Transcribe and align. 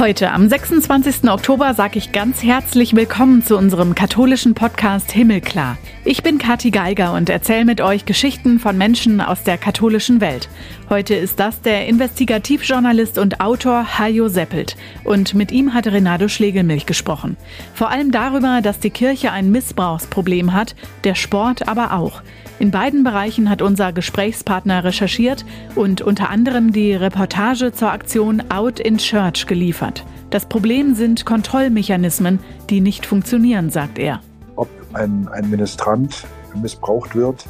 Heute, 0.00 0.32
am 0.32 0.48
26. 0.48 1.28
Oktober, 1.28 1.74
sage 1.74 1.98
ich 1.98 2.10
ganz 2.10 2.42
herzlich 2.42 2.96
willkommen 2.96 3.44
zu 3.44 3.58
unserem 3.58 3.94
katholischen 3.94 4.54
Podcast 4.54 5.12
Himmelklar. 5.12 5.76
Ich 6.06 6.22
bin 6.22 6.38
Kathi 6.38 6.70
Geiger 6.70 7.12
und 7.12 7.28
erzähle 7.28 7.66
mit 7.66 7.82
euch 7.82 8.06
Geschichten 8.06 8.58
von 8.60 8.78
Menschen 8.78 9.20
aus 9.20 9.42
der 9.42 9.58
katholischen 9.58 10.22
Welt. 10.22 10.48
Heute 10.88 11.14
ist 11.14 11.38
das 11.38 11.60
der 11.60 11.86
Investigativjournalist 11.86 13.18
und 13.18 13.42
Autor 13.42 13.98
Hajo 13.98 14.28
Seppelt. 14.28 14.74
Und 15.04 15.34
mit 15.34 15.52
ihm 15.52 15.74
hat 15.74 15.86
Renato 15.86 16.28
Schlegelmilch 16.28 16.86
gesprochen. 16.86 17.36
Vor 17.74 17.90
allem 17.90 18.10
darüber, 18.10 18.62
dass 18.62 18.80
die 18.80 18.88
Kirche 18.88 19.32
ein 19.32 19.50
Missbrauchsproblem 19.50 20.54
hat, 20.54 20.76
der 21.04 21.14
Sport 21.14 21.68
aber 21.68 21.92
auch. 21.92 22.22
In 22.60 22.70
beiden 22.70 23.04
Bereichen 23.04 23.48
hat 23.48 23.62
unser 23.62 23.90
Gesprächspartner 23.90 24.84
recherchiert 24.84 25.46
und 25.76 26.02
unter 26.02 26.28
anderem 26.28 26.74
die 26.74 26.92
Reportage 26.92 27.72
zur 27.72 27.90
Aktion 27.90 28.42
Out 28.50 28.78
in 28.78 28.98
Church 28.98 29.46
geliefert. 29.46 30.04
Das 30.28 30.44
Problem 30.44 30.94
sind 30.94 31.24
Kontrollmechanismen, 31.24 32.38
die 32.68 32.82
nicht 32.82 33.06
funktionieren, 33.06 33.70
sagt 33.70 33.98
er. 33.98 34.20
Ob 34.56 34.68
ein, 34.92 35.26
ein 35.32 35.48
Ministrant 35.48 36.26
missbraucht 36.54 37.16
wird 37.16 37.46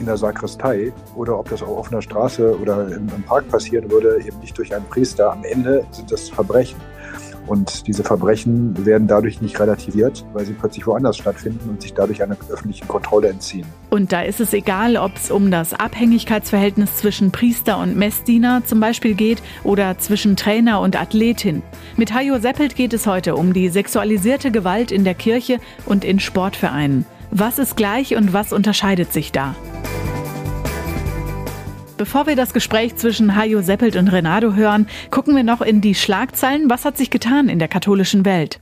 in 0.00 0.06
der 0.06 0.16
Sakristei 0.16 0.92
oder 1.14 1.38
ob 1.38 1.48
das 1.50 1.62
auf 1.62 1.78
offener 1.78 2.02
Straße 2.02 2.58
oder 2.58 2.88
im 2.88 3.06
Park 3.28 3.48
passieren 3.48 3.88
würde, 3.88 4.20
eben 4.26 4.40
nicht 4.40 4.58
durch 4.58 4.74
einen 4.74 4.86
Priester. 4.86 5.30
Am 5.30 5.44
Ende 5.44 5.86
sind 5.92 6.10
das 6.10 6.30
Verbrechen. 6.30 6.80
Und 7.48 7.86
diese 7.86 8.04
Verbrechen 8.04 8.84
werden 8.84 9.08
dadurch 9.08 9.40
nicht 9.40 9.58
relativiert, 9.58 10.24
weil 10.34 10.44
sie 10.44 10.52
plötzlich 10.52 10.86
woanders 10.86 11.16
stattfinden 11.16 11.70
und 11.70 11.80
sich 11.80 11.94
dadurch 11.94 12.22
einer 12.22 12.36
öffentlichen 12.50 12.86
Kontrolle 12.86 13.28
entziehen. 13.28 13.66
Und 13.90 14.12
da 14.12 14.22
ist 14.22 14.40
es 14.40 14.52
egal, 14.52 14.96
ob 14.96 15.16
es 15.16 15.30
um 15.30 15.50
das 15.50 15.72
Abhängigkeitsverhältnis 15.72 16.96
zwischen 16.96 17.32
Priester 17.32 17.78
und 17.78 17.96
Messdiener 17.96 18.62
zum 18.64 18.80
Beispiel 18.80 19.14
geht 19.14 19.42
oder 19.64 19.98
zwischen 19.98 20.36
Trainer 20.36 20.80
und 20.80 21.00
Athletin. 21.00 21.62
Mit 21.96 22.12
Hajo 22.12 22.38
Seppelt 22.38 22.76
geht 22.76 22.92
es 22.92 23.06
heute 23.06 23.34
um 23.34 23.52
die 23.52 23.70
sexualisierte 23.70 24.50
Gewalt 24.50 24.92
in 24.92 25.04
der 25.04 25.14
Kirche 25.14 25.58
und 25.86 26.04
in 26.04 26.20
Sportvereinen. 26.20 27.06
Was 27.30 27.58
ist 27.58 27.76
gleich 27.76 28.16
und 28.16 28.32
was 28.32 28.52
unterscheidet 28.52 29.12
sich 29.12 29.32
da? 29.32 29.54
Bevor 31.98 32.28
wir 32.28 32.36
das 32.36 32.52
Gespräch 32.52 32.94
zwischen 32.94 33.34
Hajo 33.34 33.60
Seppelt 33.60 33.96
und 33.96 34.06
Renato 34.06 34.54
hören, 34.54 34.86
gucken 35.10 35.34
wir 35.34 35.42
noch 35.42 35.60
in 35.60 35.80
die 35.80 35.96
Schlagzeilen. 35.96 36.70
Was 36.70 36.84
hat 36.84 36.96
sich 36.96 37.10
getan 37.10 37.48
in 37.48 37.58
der 37.58 37.66
katholischen 37.66 38.24
Welt? 38.24 38.60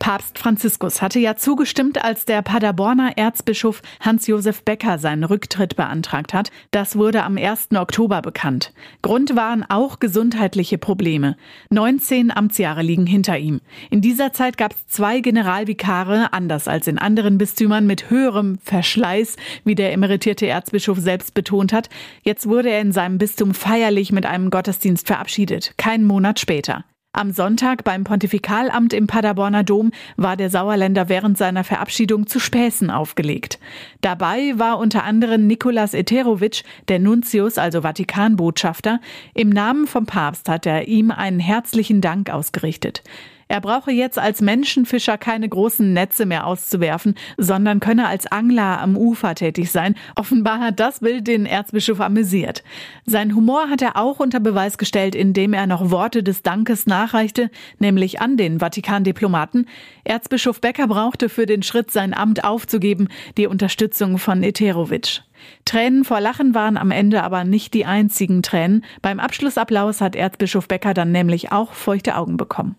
Papst 0.00 0.38
Franziskus 0.38 1.02
hatte 1.02 1.18
ja 1.18 1.36
zugestimmt, 1.36 2.02
als 2.02 2.24
der 2.24 2.40
Paderborner 2.40 3.18
Erzbischof 3.18 3.82
Hans-Josef 4.00 4.64
Becker 4.64 4.98
seinen 4.98 5.24
Rücktritt 5.24 5.76
beantragt 5.76 6.32
hat. 6.32 6.50
Das 6.70 6.96
wurde 6.96 7.22
am 7.22 7.36
1. 7.36 7.68
Oktober 7.76 8.22
bekannt. 8.22 8.72
Grund 9.02 9.36
waren 9.36 9.62
auch 9.68 10.00
gesundheitliche 10.00 10.78
Probleme. 10.78 11.36
19 11.68 12.30
Amtsjahre 12.34 12.80
liegen 12.80 13.04
hinter 13.04 13.38
ihm. 13.38 13.60
In 13.90 14.00
dieser 14.00 14.32
Zeit 14.32 14.56
gab 14.56 14.72
es 14.72 14.88
zwei 14.88 15.20
Generalvikare, 15.20 16.32
anders 16.32 16.66
als 16.66 16.86
in 16.86 16.98
anderen 16.98 17.36
Bistümern 17.36 17.86
mit 17.86 18.08
höherem 18.08 18.58
Verschleiß, 18.64 19.36
wie 19.64 19.74
der 19.74 19.92
emeritierte 19.92 20.46
Erzbischof 20.46 20.98
selbst 20.98 21.34
betont 21.34 21.74
hat. 21.74 21.90
Jetzt 22.22 22.48
wurde 22.48 22.70
er 22.70 22.80
in 22.80 22.92
seinem 22.92 23.18
Bistum 23.18 23.52
feierlich 23.52 24.12
mit 24.12 24.24
einem 24.24 24.50
Gottesdienst 24.50 25.06
verabschiedet, 25.06 25.74
keinen 25.76 26.06
Monat 26.06 26.40
später. 26.40 26.86
Am 27.12 27.32
Sonntag 27.32 27.82
beim 27.82 28.04
Pontifikalamt 28.04 28.92
im 28.92 29.08
Paderborner 29.08 29.64
Dom 29.64 29.90
war 30.16 30.36
der 30.36 30.48
Sauerländer 30.48 31.08
während 31.08 31.36
seiner 31.36 31.64
Verabschiedung 31.64 32.28
zu 32.28 32.38
Späßen 32.38 32.88
aufgelegt. 32.88 33.58
Dabei 34.00 34.52
war 34.58 34.78
unter 34.78 35.02
anderem 35.02 35.48
Nikolas 35.48 35.92
Eterovic, 35.92 36.62
der 36.86 37.00
Nuntius, 37.00 37.58
also 37.58 37.82
Vatikanbotschafter. 37.82 39.00
Im 39.34 39.50
Namen 39.50 39.88
vom 39.88 40.06
Papst 40.06 40.48
hat 40.48 40.66
er 40.66 40.86
ihm 40.86 41.10
einen 41.10 41.40
herzlichen 41.40 42.00
Dank 42.00 42.30
ausgerichtet. 42.30 43.02
Er 43.50 43.60
brauche 43.60 43.90
jetzt 43.90 44.16
als 44.16 44.40
Menschenfischer 44.40 45.18
keine 45.18 45.48
großen 45.48 45.92
Netze 45.92 46.24
mehr 46.24 46.46
auszuwerfen, 46.46 47.16
sondern 47.36 47.80
könne 47.80 48.06
als 48.06 48.30
Angler 48.30 48.80
am 48.80 48.96
Ufer 48.96 49.34
tätig 49.34 49.72
sein. 49.72 49.96
Offenbar 50.14 50.60
hat 50.60 50.78
das 50.78 51.00
Bild 51.00 51.26
den 51.26 51.46
Erzbischof 51.46 52.00
amüsiert. 52.00 52.62
Sein 53.06 53.34
Humor 53.34 53.68
hat 53.68 53.82
er 53.82 53.96
auch 53.96 54.20
unter 54.20 54.38
Beweis 54.38 54.78
gestellt, 54.78 55.16
indem 55.16 55.52
er 55.52 55.66
noch 55.66 55.90
Worte 55.90 56.22
des 56.22 56.44
Dankes 56.44 56.86
nachreichte, 56.86 57.50
nämlich 57.80 58.20
an 58.20 58.36
den 58.36 58.60
Vatikandiplomaten. 58.60 59.66
Erzbischof 60.04 60.60
Becker 60.60 60.86
brauchte 60.86 61.28
für 61.28 61.46
den 61.46 61.64
Schritt, 61.64 61.90
sein 61.90 62.14
Amt 62.14 62.44
aufzugeben, 62.44 63.08
die 63.36 63.48
Unterstützung 63.48 64.18
von 64.18 64.44
Eterovic. 64.44 65.22
Tränen 65.64 66.04
vor 66.04 66.20
Lachen 66.20 66.54
waren 66.54 66.76
am 66.76 66.92
Ende 66.92 67.24
aber 67.24 67.42
nicht 67.42 67.74
die 67.74 67.84
einzigen 67.84 68.44
Tränen. 68.44 68.84
Beim 69.02 69.18
Abschlussapplaus 69.18 70.00
hat 70.00 70.14
Erzbischof 70.14 70.68
Becker 70.68 70.94
dann 70.94 71.10
nämlich 71.10 71.50
auch 71.50 71.72
feuchte 71.72 72.14
Augen 72.14 72.36
bekommen. 72.36 72.76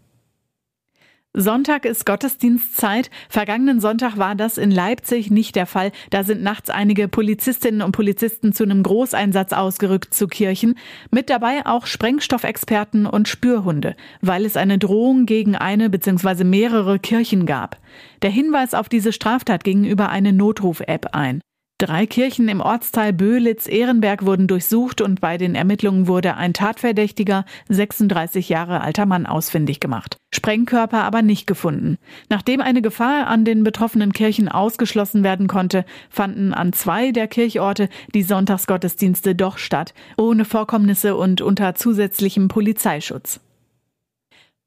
Sonntag 1.34 1.86
ist 1.86 2.06
Gottesdienstzeit. 2.06 3.10
Vergangenen 3.30 3.80
Sonntag 3.80 4.18
war 4.18 4.36
das 4.36 4.58
in 4.58 4.70
Leipzig 4.70 5.32
nicht 5.32 5.56
der 5.56 5.66
Fall. 5.66 5.94
Da 6.10 6.26
sind 6.26 6.44
nachts 6.44 6.70
einige 6.70 7.08
Polizistinnen 7.08 7.82
und 7.82 7.94
Polizisten 7.94 8.52
zu 8.52 8.64
einem 8.64 8.84
Großeinsatz 8.84 9.54
ausgerückt 9.54 10.14
zu 10.14 10.28
Kirchen. 10.28 10.76
Mit 11.10 11.30
dabei 11.30 11.66
auch 11.66 11.86
Sprengstoffexperten 11.86 13.06
und 13.06 13.30
Spürhunde, 13.30 13.96
weil 14.20 14.46
es 14.46 14.58
eine 14.58 14.78
Drohung 14.78 15.26
gegen 15.26 15.56
eine 15.56 15.90
bzw. 15.90 16.44
mehrere 16.44 17.00
Kirchen 17.00 17.46
gab. 17.46 17.78
Der 18.24 18.30
Hinweis 18.30 18.74
auf 18.74 18.90
diese 18.90 19.14
Straftat 19.14 19.64
ging 19.64 19.86
über 19.86 20.10
eine 20.10 20.34
Notruf-App 20.34 21.16
ein. 21.16 21.40
Drei 21.82 22.06
Kirchen 22.06 22.48
im 22.48 22.62
Ortsteil 22.62 23.12
Böhlitz-Ehrenberg 23.12 24.24
wurden 24.24 24.46
durchsucht 24.46 25.02
und 25.02 25.20
bei 25.20 25.40
den 25.40 25.56
Ermittlungen 25.56 26.06
wurde 26.06 26.38
ein 26.38 26.54
tatverdächtiger, 26.54 27.44
36 27.70 28.50
Jahre 28.50 28.82
alter 28.82 29.08
Mann 29.08 29.26
ausfindig 29.26 29.80
gemacht. 29.80 30.18
Sprengkörper 30.32 31.02
aber 31.02 31.24
nicht 31.24 31.48
gefunden. 31.48 31.98
Nachdem 32.30 32.62
eine 32.62 32.84
Gefahr 32.84 33.26
an 33.26 33.46
den 33.46 33.64
betroffenen 33.64 34.14
Kirchen 34.14 34.48
ausgeschlossen 34.48 35.24
werden 35.24 35.48
konnte, 35.48 35.84
fanden 36.12 36.54
an 36.54 36.72
zwei 36.72 37.12
der 37.12 37.26
Kirchorte 37.28 37.90
die 38.14 38.22
Sonntagsgottesdienste 38.22 39.34
doch 39.34 39.58
statt, 39.58 39.96
ohne 40.18 40.46
Vorkommnisse 40.46 41.16
und 41.16 41.42
unter 41.42 41.74
zusätzlichem 41.74 42.48
Polizeischutz. 42.48 43.40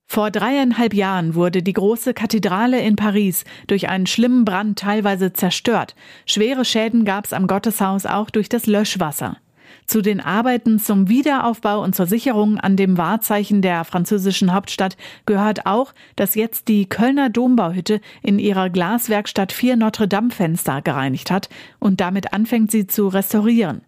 Vor 0.06 0.30
dreieinhalb 0.30 0.94
Jahren 0.94 1.34
wurde 1.34 1.62
die 1.62 1.72
große 1.72 2.14
Kathedrale 2.14 2.80
in 2.80 2.96
Paris 2.96 3.44
durch 3.66 3.88
einen 3.88 4.06
schlimmen 4.06 4.44
Brand 4.44 4.78
teilweise 4.78 5.32
zerstört. 5.32 5.94
Schwere 6.26 6.64
Schäden 6.64 7.04
gab 7.04 7.24
es 7.24 7.32
am 7.32 7.46
Gotteshaus 7.46 8.06
auch 8.06 8.30
durch 8.30 8.48
das 8.48 8.66
Löschwasser. 8.66 9.38
Zu 9.86 10.00
den 10.00 10.20
Arbeiten 10.20 10.78
zum 10.78 11.08
Wiederaufbau 11.08 11.82
und 11.82 11.94
zur 11.94 12.06
Sicherung 12.06 12.58
an 12.58 12.76
dem 12.76 12.96
Wahrzeichen 12.96 13.60
der 13.60 13.84
französischen 13.84 14.54
Hauptstadt 14.54 14.96
gehört 15.26 15.66
auch, 15.66 15.92
dass 16.16 16.34
jetzt 16.34 16.68
die 16.68 16.86
Kölner 16.86 17.28
Dombauhütte 17.28 18.00
in 18.22 18.38
ihrer 18.38 18.70
Glaswerkstatt 18.70 19.52
vier 19.52 19.76
Notre-Dame-Fenster 19.76 20.80
gereinigt 20.80 21.30
hat 21.30 21.50
und 21.80 22.00
damit 22.00 22.32
anfängt, 22.32 22.70
sie 22.70 22.86
zu 22.86 23.08
restaurieren. 23.08 23.82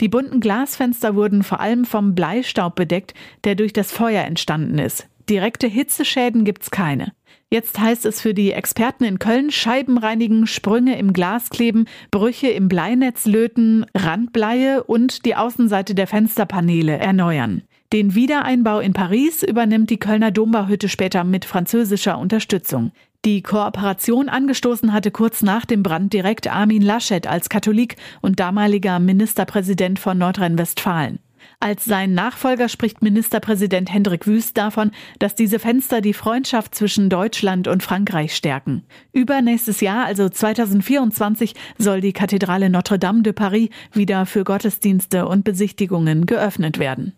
Die 0.00 0.08
bunten 0.08 0.40
Glasfenster 0.40 1.14
wurden 1.16 1.42
vor 1.42 1.60
allem 1.60 1.84
vom 1.84 2.14
Bleistaub 2.14 2.76
bedeckt, 2.76 3.14
der 3.44 3.54
durch 3.54 3.72
das 3.72 3.90
Feuer 3.90 4.24
entstanden 4.24 4.78
ist. 4.78 5.09
Direkte 5.30 5.68
Hitzeschäden 5.68 6.44
gibt's 6.44 6.72
keine. 6.72 7.12
Jetzt 7.50 7.78
heißt 7.78 8.04
es 8.04 8.20
für 8.20 8.34
die 8.34 8.50
Experten 8.50 9.04
in 9.04 9.20
Köln 9.20 9.52
Scheiben 9.52 9.96
reinigen, 9.96 10.48
Sprünge 10.48 10.98
im 10.98 11.12
Glas 11.12 11.50
kleben, 11.50 11.86
Brüche 12.10 12.48
im 12.48 12.68
Bleinetz 12.68 13.26
löten, 13.26 13.86
Randbleie 13.94 14.82
und 14.82 15.24
die 15.24 15.36
Außenseite 15.36 15.94
der 15.94 16.08
Fensterpaneele 16.08 16.96
erneuern. 16.96 17.62
Den 17.92 18.14
Wiedereinbau 18.16 18.80
in 18.80 18.92
Paris 18.92 19.44
übernimmt 19.44 19.90
die 19.90 19.98
Kölner 19.98 20.32
Dombauhütte 20.32 20.88
später 20.88 21.22
mit 21.22 21.44
französischer 21.44 22.18
Unterstützung. 22.18 22.90
Die 23.24 23.42
Kooperation 23.42 24.28
angestoßen 24.28 24.92
hatte 24.92 25.12
kurz 25.12 25.42
nach 25.42 25.64
dem 25.64 25.82
Brand 25.84 26.12
direkt 26.12 26.50
Armin 26.52 26.82
Laschet 26.82 27.26
als 27.26 27.48
Katholik 27.48 27.96
und 28.20 28.40
damaliger 28.40 28.98
Ministerpräsident 28.98 29.98
von 30.00 30.18
Nordrhein-Westfalen. 30.18 31.20
Als 31.62 31.84
sein 31.84 32.14
Nachfolger 32.14 32.70
spricht 32.70 33.02
Ministerpräsident 33.02 33.92
Hendrik 33.92 34.26
Wüst 34.26 34.56
davon, 34.56 34.92
dass 35.18 35.34
diese 35.34 35.58
Fenster 35.58 36.00
die 36.00 36.14
Freundschaft 36.14 36.74
zwischen 36.74 37.10
Deutschland 37.10 37.68
und 37.68 37.82
Frankreich 37.82 38.34
stärken. 38.34 38.84
Übernächstes 39.12 39.82
Jahr, 39.82 40.06
also 40.06 40.30
2024, 40.30 41.54
soll 41.76 42.00
die 42.00 42.14
Kathedrale 42.14 42.70
Notre 42.70 42.98
Dame 42.98 43.20
de 43.20 43.34
Paris 43.34 43.68
wieder 43.92 44.24
für 44.24 44.42
Gottesdienste 44.42 45.28
und 45.28 45.44
Besichtigungen 45.44 46.24
geöffnet 46.24 46.78
werden. 46.78 47.12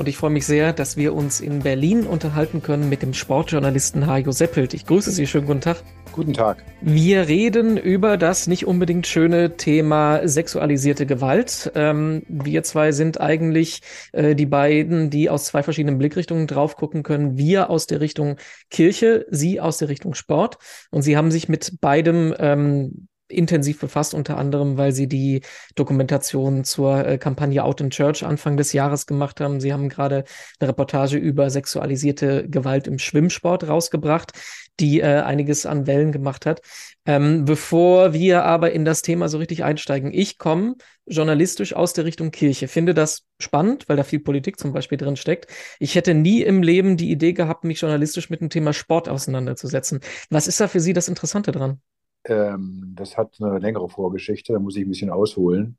Und 0.00 0.08
ich 0.08 0.16
freue 0.16 0.30
mich 0.30 0.46
sehr, 0.46 0.72
dass 0.72 0.96
wir 0.96 1.12
uns 1.12 1.42
in 1.42 1.58
Berlin 1.58 2.06
unterhalten 2.06 2.62
können 2.62 2.88
mit 2.88 3.02
dem 3.02 3.12
Sportjournalisten 3.12 4.06
Hajo 4.06 4.32
Seppelt. 4.32 4.72
Ich 4.72 4.86
grüße 4.86 5.10
Sie, 5.10 5.26
schönen 5.26 5.46
guten 5.46 5.60
Tag. 5.60 5.82
Guten 6.12 6.32
Tag. 6.32 6.64
Wir 6.80 7.28
reden 7.28 7.76
über 7.76 8.16
das 8.16 8.46
nicht 8.46 8.66
unbedingt 8.66 9.06
schöne 9.06 9.58
Thema 9.58 10.26
sexualisierte 10.26 11.04
Gewalt. 11.04 11.70
Ähm, 11.74 12.22
wir 12.28 12.62
zwei 12.62 12.92
sind 12.92 13.20
eigentlich 13.20 13.82
äh, 14.12 14.34
die 14.34 14.46
beiden, 14.46 15.10
die 15.10 15.28
aus 15.28 15.44
zwei 15.44 15.62
verschiedenen 15.62 15.98
Blickrichtungen 15.98 16.46
drauf 16.46 16.76
gucken 16.76 17.02
können. 17.02 17.36
Wir 17.36 17.68
aus 17.68 17.86
der 17.86 18.00
Richtung 18.00 18.36
Kirche, 18.70 19.26
Sie 19.28 19.60
aus 19.60 19.76
der 19.76 19.90
Richtung 19.90 20.14
Sport. 20.14 20.56
Und 20.90 21.02
Sie 21.02 21.18
haben 21.18 21.30
sich 21.30 21.50
mit 21.50 21.78
beidem 21.82 22.34
ähm, 22.38 23.09
intensiv 23.30 23.80
befasst, 23.80 24.14
unter 24.14 24.38
anderem, 24.38 24.76
weil 24.76 24.92
sie 24.92 25.08
die 25.08 25.42
Dokumentation 25.74 26.64
zur 26.64 27.06
äh, 27.06 27.18
Kampagne 27.18 27.62
Out 27.64 27.80
in 27.80 27.90
Church 27.90 28.24
Anfang 28.24 28.56
des 28.56 28.72
Jahres 28.72 29.06
gemacht 29.06 29.40
haben. 29.40 29.60
Sie 29.60 29.72
haben 29.72 29.88
gerade 29.88 30.24
eine 30.58 30.68
Reportage 30.68 31.16
über 31.16 31.50
sexualisierte 31.50 32.48
Gewalt 32.48 32.86
im 32.86 32.98
Schwimmsport 32.98 33.68
rausgebracht, 33.68 34.32
die 34.80 35.00
äh, 35.00 35.20
einiges 35.20 35.66
an 35.66 35.86
Wellen 35.86 36.12
gemacht 36.12 36.46
hat. 36.46 36.62
Ähm, 37.06 37.44
bevor 37.44 38.12
wir 38.12 38.44
aber 38.44 38.72
in 38.72 38.84
das 38.84 39.02
Thema 39.02 39.28
so 39.28 39.38
richtig 39.38 39.64
einsteigen, 39.64 40.12
ich 40.12 40.38
komme 40.38 40.76
journalistisch 41.06 41.74
aus 41.74 41.92
der 41.92 42.04
Richtung 42.04 42.30
Kirche, 42.30 42.68
finde 42.68 42.94
das 42.94 43.24
spannend, 43.38 43.88
weil 43.88 43.96
da 43.96 44.04
viel 44.04 44.20
Politik 44.20 44.58
zum 44.58 44.72
Beispiel 44.72 44.98
drin 44.98 45.16
steckt. 45.16 45.50
Ich 45.78 45.94
hätte 45.94 46.14
nie 46.14 46.42
im 46.42 46.62
Leben 46.62 46.96
die 46.96 47.10
Idee 47.10 47.32
gehabt, 47.32 47.64
mich 47.64 47.80
journalistisch 47.80 48.30
mit 48.30 48.40
dem 48.40 48.50
Thema 48.50 48.72
Sport 48.72 49.08
auseinanderzusetzen. 49.08 50.00
Was 50.30 50.46
ist 50.46 50.60
da 50.60 50.68
für 50.68 50.80
Sie 50.80 50.92
das 50.92 51.08
Interessante 51.08 51.52
dran? 51.52 51.80
Ähm, 52.24 52.92
das 52.96 53.16
hat 53.16 53.36
eine 53.40 53.58
längere 53.58 53.88
Vorgeschichte, 53.88 54.52
da 54.52 54.58
muss 54.58 54.76
ich 54.76 54.84
ein 54.84 54.90
bisschen 54.90 55.10
ausholen. 55.10 55.78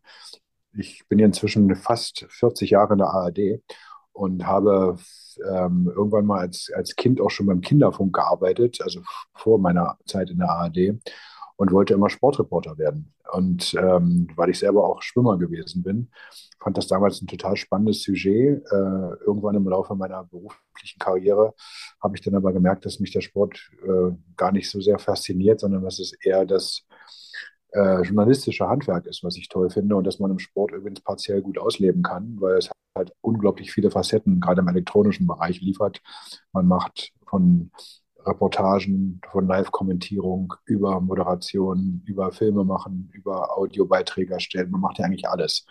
Ich 0.73 1.03
bin 1.09 1.19
inzwischen 1.19 1.75
fast 1.75 2.25
40 2.29 2.71
Jahre 2.71 2.93
in 2.93 2.99
der 2.99 3.09
ARD 3.09 3.61
und 4.13 4.45
habe 4.45 4.97
ähm, 5.49 5.91
irgendwann 5.93 6.25
mal 6.25 6.39
als, 6.39 6.71
als 6.75 6.95
Kind 6.95 7.21
auch 7.21 7.29
schon 7.29 7.45
beim 7.45 7.61
Kinderfunk 7.61 8.13
gearbeitet, 8.15 8.79
also 8.81 9.01
vor 9.35 9.59
meiner 9.59 9.97
Zeit 10.05 10.29
in 10.29 10.39
der 10.39 10.49
ARD 10.49 10.99
und 11.61 11.71
wollte 11.71 11.93
immer 11.93 12.09
Sportreporter 12.09 12.79
werden. 12.79 13.13
Und 13.33 13.75
ähm, 13.75 14.27
weil 14.35 14.49
ich 14.49 14.57
selber 14.57 14.83
auch 14.83 15.03
Schwimmer 15.03 15.37
gewesen 15.37 15.83
bin, 15.83 16.09
fand 16.59 16.75
das 16.75 16.87
damals 16.87 17.21
ein 17.21 17.27
total 17.27 17.55
spannendes 17.55 18.01
Sujet. 18.01 18.63
Äh, 18.71 19.23
irgendwann 19.27 19.53
im 19.53 19.69
Laufe 19.69 19.93
meiner 19.93 20.23
beruflichen 20.23 20.97
Karriere 20.97 21.53
habe 22.01 22.15
ich 22.15 22.21
dann 22.23 22.33
aber 22.33 22.51
gemerkt, 22.51 22.83
dass 22.87 22.99
mich 22.99 23.11
der 23.11 23.21
Sport 23.21 23.59
äh, 23.83 24.11
gar 24.35 24.51
nicht 24.51 24.71
so 24.71 24.81
sehr 24.81 24.97
fasziniert, 24.97 25.59
sondern 25.59 25.83
dass 25.83 25.99
es 25.99 26.13
eher 26.13 26.47
das 26.47 26.87
äh, 27.73 28.01
journalistische 28.01 28.67
Handwerk 28.67 29.05
ist, 29.05 29.23
was 29.23 29.37
ich 29.37 29.47
toll 29.47 29.69
finde 29.69 29.95
und 29.95 30.07
dass 30.07 30.17
man 30.17 30.31
im 30.31 30.39
Sport 30.39 30.71
übrigens 30.71 31.01
partiell 31.01 31.43
gut 31.43 31.59
ausleben 31.59 32.01
kann, 32.01 32.37
weil 32.39 32.57
es 32.57 32.71
halt 32.97 33.13
unglaublich 33.21 33.71
viele 33.71 33.91
Facetten 33.91 34.39
gerade 34.39 34.61
im 34.61 34.67
elektronischen 34.67 35.27
Bereich 35.27 35.61
liefert. 35.61 36.01
Man 36.53 36.65
macht 36.65 37.11
von 37.27 37.69
Reportagen, 38.25 39.21
von 39.31 39.47
Live-Kommentierung 39.47 40.53
über 40.65 40.99
Moderation, 40.99 42.03
über 42.05 42.31
Filme 42.31 42.63
machen, 42.63 43.09
über 43.13 43.57
Audiobeiträge 43.57 44.33
erstellen. 44.33 44.71
Man 44.71 44.81
macht 44.81 44.99
ja 44.99 45.05
eigentlich 45.05 45.27
alles. 45.27 45.65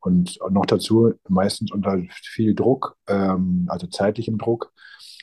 Und, 0.00 0.38
noch 0.50 0.66
dazu 0.66 1.14
meistens 1.28 1.72
unter 1.72 2.00
viel 2.10 2.54
Druck, 2.54 2.96
ähm, 3.08 3.66
also 3.68 3.86
zeitlichem 3.88 4.38
Druck, 4.38 4.72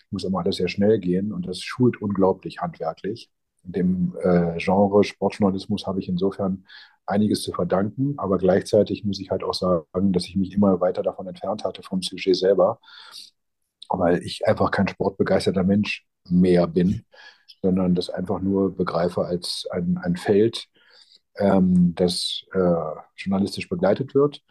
muss 0.09 0.23
immer 0.23 0.39
alles 0.39 0.57
sehr 0.57 0.67
schnell 0.67 0.99
gehen 0.99 1.33
und 1.33 1.47
das 1.47 1.61
schult 1.61 2.01
unglaublich 2.01 2.59
handwerklich. 2.59 3.29
Dem 3.63 4.13
äh, 4.21 4.57
Genre 4.57 5.03
Sportjournalismus 5.03 5.87
habe 5.87 5.99
ich 5.99 6.09
insofern 6.09 6.65
einiges 7.05 7.41
zu 7.43 7.51
verdanken, 7.51 8.15
aber 8.17 8.37
gleichzeitig 8.37 9.03
muss 9.03 9.19
ich 9.19 9.31
halt 9.31 9.43
auch 9.43 9.53
sagen, 9.53 10.13
dass 10.13 10.25
ich 10.25 10.35
mich 10.35 10.53
immer 10.53 10.79
weiter 10.81 11.03
davon 11.03 11.27
entfernt 11.27 11.63
hatte 11.63 11.83
vom 11.83 12.01
Sujet 12.01 12.35
selber, 12.35 12.79
weil 13.89 14.21
ich 14.23 14.45
einfach 14.47 14.71
kein 14.71 14.87
sportbegeisterter 14.87 15.63
Mensch 15.63 16.05
mehr 16.29 16.67
bin, 16.67 17.05
sondern 17.61 17.95
das 17.95 18.09
einfach 18.09 18.41
nur 18.41 18.75
begreife 18.75 19.25
als 19.25 19.67
ein, 19.71 19.97
ein 20.03 20.17
Feld, 20.17 20.67
ähm, 21.37 21.93
das 21.95 22.43
äh, 22.53 22.59
journalistisch 23.15 23.69
begleitet 23.69 24.15
wird 24.15 24.41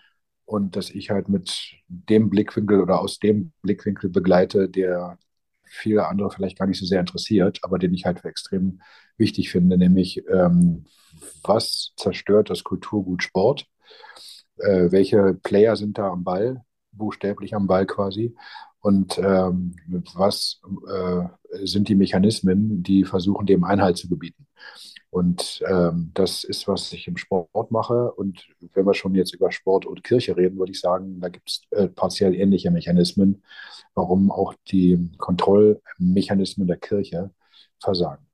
und 0.44 0.76
dass 0.76 0.90
ich 0.90 1.10
halt 1.10 1.28
mit 1.28 1.74
dem 1.88 2.30
Blickwinkel 2.30 2.80
oder 2.80 3.00
aus 3.00 3.18
dem 3.18 3.52
Blickwinkel 3.62 4.10
begleite, 4.10 4.68
der 4.68 5.18
viele 5.64 6.06
andere 6.08 6.30
vielleicht 6.30 6.58
gar 6.58 6.66
nicht 6.66 6.78
so 6.78 6.86
sehr 6.86 7.00
interessiert, 7.00 7.60
aber 7.62 7.78
den 7.78 7.94
ich 7.94 8.04
halt 8.04 8.20
für 8.20 8.28
extrem 8.28 8.80
wichtig 9.16 9.50
finde, 9.50 9.78
nämlich 9.78 10.22
ähm, 10.28 10.84
was 11.42 11.92
zerstört 11.96 12.50
das 12.50 12.64
Kulturgut 12.64 13.22
Sport? 13.22 13.66
Äh, 14.58 14.90
welche 14.90 15.34
Player 15.42 15.76
sind 15.76 15.98
da 15.98 16.08
am 16.10 16.24
Ball, 16.24 16.64
buchstäblich 16.92 17.54
am 17.54 17.66
Ball 17.66 17.86
quasi? 17.86 18.34
Und 18.82 19.18
ähm, 19.18 19.76
was 20.14 20.60
äh, 20.88 21.64
sind 21.64 21.88
die 21.88 21.94
Mechanismen, 21.94 22.82
die 22.82 23.04
versuchen, 23.04 23.46
dem 23.46 23.64
Einhalt 23.64 23.96
zu 23.96 24.08
gebieten? 24.08 24.46
Und 25.08 25.62
ähm, 25.68 26.10
das 26.14 26.42
ist, 26.42 26.66
was 26.66 26.92
ich 26.92 27.06
im 27.06 27.16
Sport 27.16 27.70
mache. 27.70 28.10
Und 28.12 28.48
wenn 28.74 28.86
wir 28.86 28.94
schon 28.94 29.14
jetzt 29.14 29.34
über 29.34 29.52
Sport 29.52 29.86
und 29.86 30.02
Kirche 30.02 30.36
reden, 30.36 30.58
würde 30.58 30.72
ich 30.72 30.80
sagen, 30.80 31.20
da 31.20 31.28
gibt 31.28 31.50
es 31.50 31.60
äh, 31.70 31.86
partiell 31.86 32.34
ähnliche 32.34 32.70
Mechanismen, 32.70 33.42
warum 33.94 34.32
auch 34.32 34.54
die 34.68 35.10
Kontrollmechanismen 35.18 36.66
der 36.66 36.78
Kirche 36.78 37.30
versagen. 37.78 38.26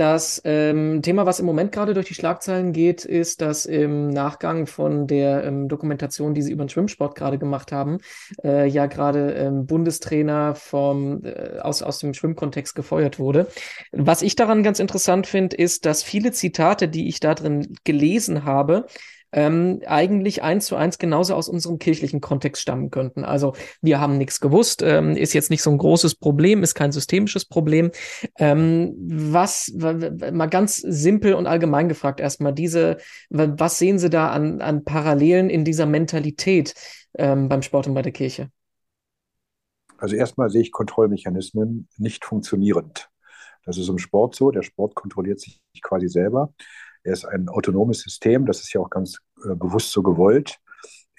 Das 0.00 0.40
ähm, 0.46 1.02
Thema, 1.02 1.26
was 1.26 1.40
im 1.40 1.44
Moment 1.44 1.72
gerade 1.72 1.92
durch 1.92 2.06
die 2.06 2.14
Schlagzeilen 2.14 2.72
geht, 2.72 3.04
ist, 3.04 3.42
dass 3.42 3.66
im 3.66 4.08
Nachgang 4.08 4.66
von 4.66 5.06
der 5.06 5.44
ähm, 5.44 5.68
Dokumentation, 5.68 6.32
die 6.32 6.40
Sie 6.40 6.52
über 6.52 6.64
den 6.64 6.70
Schwimmsport 6.70 7.14
gerade 7.14 7.36
gemacht 7.36 7.70
haben, 7.70 7.98
äh, 8.42 8.66
ja 8.66 8.86
gerade 8.86 9.34
ähm, 9.34 9.66
Bundestrainer 9.66 10.54
vom, 10.54 11.22
äh, 11.22 11.58
aus, 11.58 11.82
aus 11.82 11.98
dem 11.98 12.14
Schwimmkontext 12.14 12.74
gefeuert 12.74 13.18
wurde. 13.18 13.48
Was 13.92 14.22
ich 14.22 14.36
daran 14.36 14.62
ganz 14.62 14.78
interessant 14.78 15.26
finde, 15.26 15.56
ist, 15.56 15.84
dass 15.84 16.02
viele 16.02 16.32
Zitate, 16.32 16.88
die 16.88 17.06
ich 17.06 17.20
da 17.20 17.34
drin 17.34 17.76
gelesen 17.84 18.46
habe, 18.46 18.86
ähm, 19.32 19.80
eigentlich 19.86 20.42
eins 20.42 20.66
zu 20.66 20.76
eins 20.76 20.98
genauso 20.98 21.34
aus 21.34 21.48
unserem 21.48 21.78
kirchlichen 21.78 22.20
Kontext 22.20 22.62
stammen 22.62 22.90
könnten. 22.90 23.24
Also 23.24 23.54
wir 23.80 24.00
haben 24.00 24.18
nichts 24.18 24.40
gewusst, 24.40 24.82
ähm, 24.82 25.16
ist 25.16 25.32
jetzt 25.32 25.50
nicht 25.50 25.62
so 25.62 25.70
ein 25.70 25.78
großes 25.78 26.16
Problem, 26.16 26.62
ist 26.62 26.74
kein 26.74 26.92
systemisches 26.92 27.44
Problem. 27.44 27.90
Ähm, 28.38 28.94
was, 28.98 29.72
mal 29.74 30.46
ganz 30.46 30.76
simpel 30.76 31.34
und 31.34 31.46
allgemein 31.46 31.88
gefragt 31.88 32.20
erstmal, 32.20 32.52
diese, 32.52 32.98
was 33.28 33.78
sehen 33.78 33.98
Sie 33.98 34.10
da 34.10 34.30
an, 34.30 34.60
an 34.60 34.84
Parallelen 34.84 35.50
in 35.50 35.64
dieser 35.64 35.86
Mentalität 35.86 36.74
ähm, 37.14 37.48
beim 37.48 37.62
Sport 37.62 37.86
und 37.86 37.94
bei 37.94 38.02
der 38.02 38.12
Kirche? 38.12 38.50
Also 39.98 40.16
erstmal 40.16 40.48
sehe 40.48 40.62
ich 40.62 40.72
Kontrollmechanismen 40.72 41.88
nicht 41.98 42.24
funktionierend. 42.24 43.10
Das 43.64 43.76
ist 43.76 43.88
im 43.88 43.98
Sport 43.98 44.34
so. 44.34 44.50
Der 44.50 44.62
Sport 44.62 44.94
kontrolliert 44.94 45.40
sich 45.40 45.60
quasi 45.82 46.08
selber. 46.08 46.54
Er 47.02 47.12
ist 47.12 47.24
ein 47.24 47.48
autonomes 47.48 48.00
System, 48.00 48.46
das 48.46 48.60
ist 48.60 48.72
ja 48.72 48.80
auch 48.80 48.90
ganz 48.90 49.18
äh, 49.44 49.54
bewusst 49.54 49.92
so 49.92 50.02
gewollt 50.02 50.58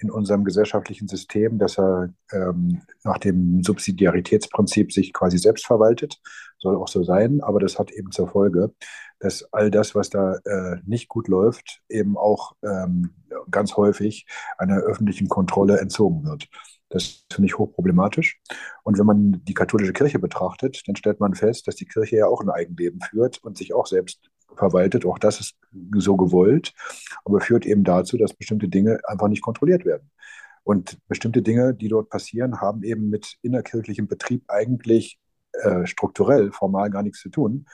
in 0.02 0.10
unserem 0.10 0.44
gesellschaftlichen 0.44 1.06
System, 1.08 1.58
dass 1.58 1.78
er 1.78 2.12
ähm, 2.32 2.82
nach 3.04 3.18
dem 3.18 3.62
Subsidiaritätsprinzip 3.62 4.92
sich 4.92 5.12
quasi 5.12 5.38
selbst 5.38 5.66
verwaltet. 5.66 6.20
Soll 6.58 6.76
auch 6.76 6.88
so 6.88 7.04
sein, 7.04 7.40
aber 7.40 7.60
das 7.60 7.78
hat 7.78 7.92
eben 7.92 8.10
zur 8.10 8.28
Folge, 8.28 8.74
dass 9.20 9.44
all 9.52 9.70
das, 9.70 9.94
was 9.94 10.10
da 10.10 10.34
äh, 10.44 10.76
nicht 10.84 11.08
gut 11.08 11.28
läuft, 11.28 11.82
eben 11.88 12.16
auch 12.16 12.54
ähm, 12.64 13.10
ganz 13.50 13.76
häufig 13.76 14.26
einer 14.58 14.78
öffentlichen 14.78 15.28
Kontrolle 15.28 15.78
entzogen 15.78 16.24
wird. 16.24 16.48
Das 16.88 17.24
finde 17.32 17.46
ich 17.46 17.56
hochproblematisch. 17.56 18.40
Und 18.82 18.98
wenn 18.98 19.06
man 19.06 19.44
die 19.44 19.54
katholische 19.54 19.94
Kirche 19.94 20.18
betrachtet, 20.18 20.82
dann 20.86 20.96
stellt 20.96 21.20
man 21.20 21.34
fest, 21.34 21.66
dass 21.66 21.76
die 21.76 21.86
Kirche 21.86 22.16
ja 22.16 22.26
auch 22.26 22.42
ein 22.42 22.50
Eigenleben 22.50 23.00
führt 23.00 23.38
und 23.42 23.56
sich 23.56 23.72
auch 23.72 23.86
selbst 23.86 24.31
verwaltet. 24.56 25.04
Auch 25.06 25.18
das 25.18 25.40
ist 25.40 25.56
so 25.96 26.16
gewollt, 26.16 26.72
aber 27.24 27.40
führt 27.40 27.66
eben 27.66 27.84
dazu, 27.84 28.16
dass 28.16 28.34
bestimmte 28.34 28.68
Dinge 28.68 29.00
einfach 29.04 29.28
nicht 29.28 29.42
kontrolliert 29.42 29.84
werden. 29.84 30.10
Und 30.64 30.98
bestimmte 31.08 31.42
Dinge, 31.42 31.74
die 31.74 31.88
dort 31.88 32.08
passieren, 32.08 32.60
haben 32.60 32.82
eben 32.84 33.10
mit 33.10 33.36
innerkirchlichem 33.42 34.06
Betrieb 34.06 34.44
eigentlich 34.48 35.18
äh, 35.52 35.86
strukturell, 35.86 36.52
formal 36.52 36.90
gar 36.90 37.02
nichts 37.02 37.20
zu 37.20 37.30
tun. 37.30 37.66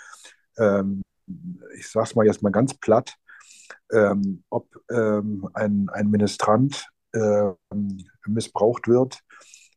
Ähm, 0.56 1.02
ich 1.76 1.88
sage 1.88 2.06
es 2.06 2.14
mal 2.14 2.26
jetzt 2.26 2.42
mal 2.42 2.50
ganz 2.50 2.74
platt, 2.74 3.14
ähm, 3.92 4.42
ob 4.48 4.68
ähm, 4.90 5.48
ein, 5.52 5.88
ein 5.92 6.10
Ministrant 6.10 6.88
ähm, 7.14 7.56
missbraucht 8.26 8.88
wird 8.88 9.20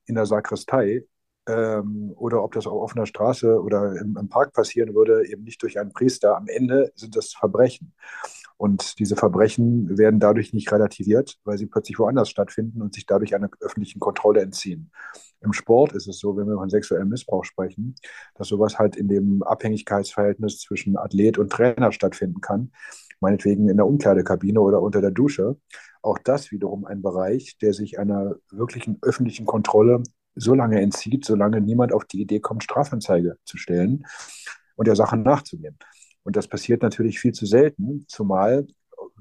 in 0.05 0.15
der 0.15 0.25
Sakristei, 0.25 1.03
ähm, 1.47 2.13
oder 2.15 2.43
ob 2.43 2.53
das 2.53 2.67
auf 2.67 2.81
offener 2.81 3.05
Straße 3.05 3.61
oder 3.61 3.95
im, 3.95 4.17
im, 4.17 4.29
Park 4.29 4.53
passieren 4.53 4.93
würde, 4.93 5.27
eben 5.27 5.43
nicht 5.43 5.61
durch 5.61 5.79
einen 5.79 5.91
Priester. 5.91 6.37
Am 6.37 6.47
Ende 6.47 6.91
sind 6.95 7.15
das 7.15 7.33
Verbrechen. 7.33 7.93
Und 8.57 8.99
diese 8.99 9.15
Verbrechen 9.15 9.97
werden 9.97 10.19
dadurch 10.19 10.53
nicht 10.53 10.71
relativiert, 10.71 11.39
weil 11.45 11.57
sie 11.57 11.65
plötzlich 11.65 11.97
woanders 11.97 12.29
stattfinden 12.29 12.83
und 12.83 12.93
sich 12.93 13.07
dadurch 13.07 13.33
einer 13.33 13.49
öffentlichen 13.59 13.99
Kontrolle 13.99 14.41
entziehen. 14.41 14.91
Im 15.41 15.53
Sport 15.53 15.93
ist 15.93 16.07
es 16.07 16.19
so, 16.19 16.37
wenn 16.37 16.47
wir 16.47 16.57
von 16.57 16.69
sexuellem 16.69 17.09
Missbrauch 17.09 17.43
sprechen, 17.43 17.95
dass 18.35 18.49
sowas 18.49 18.77
halt 18.77 18.95
in 18.95 19.07
dem 19.07 19.41
Abhängigkeitsverhältnis 19.41 20.59
zwischen 20.59 20.95
Athlet 20.95 21.39
und 21.39 21.51
Trainer 21.51 21.91
stattfinden 21.91 22.41
kann, 22.41 22.71
meinetwegen 23.19 23.67
in 23.67 23.77
der 23.77 23.87
Umkleidekabine 23.87 24.61
oder 24.61 24.79
unter 24.79 25.01
der 25.01 25.11
Dusche. 25.11 25.57
Auch 26.03 26.19
das 26.19 26.51
wiederum 26.51 26.85
ein 26.85 27.01
Bereich, 27.01 27.57
der 27.59 27.73
sich 27.73 27.97
einer 27.97 28.35
wirklichen 28.51 28.99
öffentlichen 29.01 29.47
Kontrolle 29.47 30.03
so 30.35 30.53
lange 30.53 30.81
entzieht, 30.81 31.25
solange 31.25 31.61
niemand 31.61 31.93
auf 31.93 32.05
die 32.05 32.21
Idee 32.21 32.39
kommt, 32.39 32.63
Strafanzeige 32.63 33.37
zu 33.43 33.57
stellen 33.57 34.05
und 34.75 34.87
der 34.87 34.95
Sache 34.95 35.17
nachzugehen. 35.17 35.77
Und 36.23 36.35
das 36.35 36.47
passiert 36.47 36.81
natürlich 36.81 37.19
viel 37.19 37.33
zu 37.33 37.45
selten, 37.45 38.05
zumal 38.07 38.67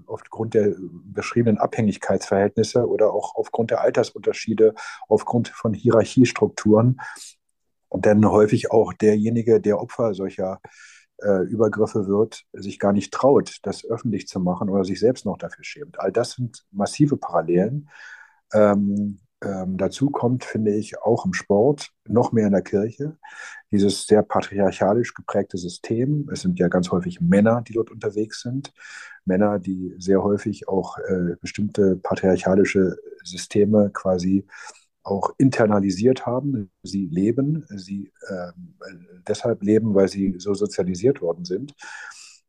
aufgrund 0.07 0.55
der 0.55 0.75
beschriebenen 1.05 1.59
Abhängigkeitsverhältnisse 1.59 2.87
oder 2.87 3.13
auch 3.13 3.35
aufgrund 3.37 3.71
der 3.71 3.81
Altersunterschiede, 3.81 4.75
aufgrund 5.09 5.49
von 5.49 5.73
Hierarchiestrukturen, 5.73 7.01
denn 7.95 8.29
häufig 8.29 8.71
auch 8.71 8.93
derjenige, 8.93 9.61
der 9.61 9.81
Opfer 9.81 10.15
solcher 10.15 10.61
äh, 11.23 11.43
Übergriffe 11.45 12.07
wird, 12.07 12.45
sich 12.53 12.79
gar 12.79 12.93
nicht 12.93 13.13
traut, 13.13 13.59
das 13.63 13.85
öffentlich 13.85 14.29
zu 14.29 14.41
machen 14.41 14.69
oder 14.69 14.85
sich 14.85 15.01
selbst 15.01 15.25
noch 15.25 15.39
dafür 15.39 15.65
schämt. 15.65 15.99
All 16.01 16.13
das 16.13 16.33
sind 16.33 16.65
massive 16.71 17.17
Parallelen. 17.17 17.89
Ähm, 18.53 19.21
ähm, 19.43 19.77
dazu 19.77 20.11
kommt, 20.11 20.45
finde 20.45 20.75
ich, 20.75 20.99
auch 20.99 21.25
im 21.25 21.33
Sport, 21.33 21.91
noch 22.07 22.33
mehr 22.33 22.47
in 22.47 22.53
der 22.53 22.63
Kirche, 22.63 23.17
dieses 23.71 24.07
sehr 24.07 24.23
patriarchalisch 24.23 25.15
geprägte 25.15 25.57
System. 25.57 26.29
Es 26.33 26.43
sind 26.43 26.59
ja 26.59 26.69
ganz 26.69 26.91
häufig 26.91 27.21
Männer, 27.21 27.63
die 27.67 27.73
dort 27.73 27.91
unterwegs 27.91 28.43
sind. 28.43 28.73
Männer, 29.25 29.59
die 29.59 29.95
sehr 29.99 30.23
häufig 30.23 30.69
auch 30.69 30.99
äh, 30.99 31.37
bestimmte 31.41 31.97
patriarchalische 31.97 32.97
Systeme 33.25 33.91
quasi 33.91 34.47
auch 35.03 35.33
internalisiert 35.39 36.27
haben. 36.27 36.71
Sie 36.83 37.07
leben, 37.07 37.65
sie 37.69 38.13
äh, 38.29 38.53
deshalb 39.27 39.63
leben, 39.63 39.95
weil 39.95 40.09
sie 40.09 40.35
so 40.39 40.53
sozialisiert 40.55 41.23
worden 41.23 41.45
sind 41.45 41.75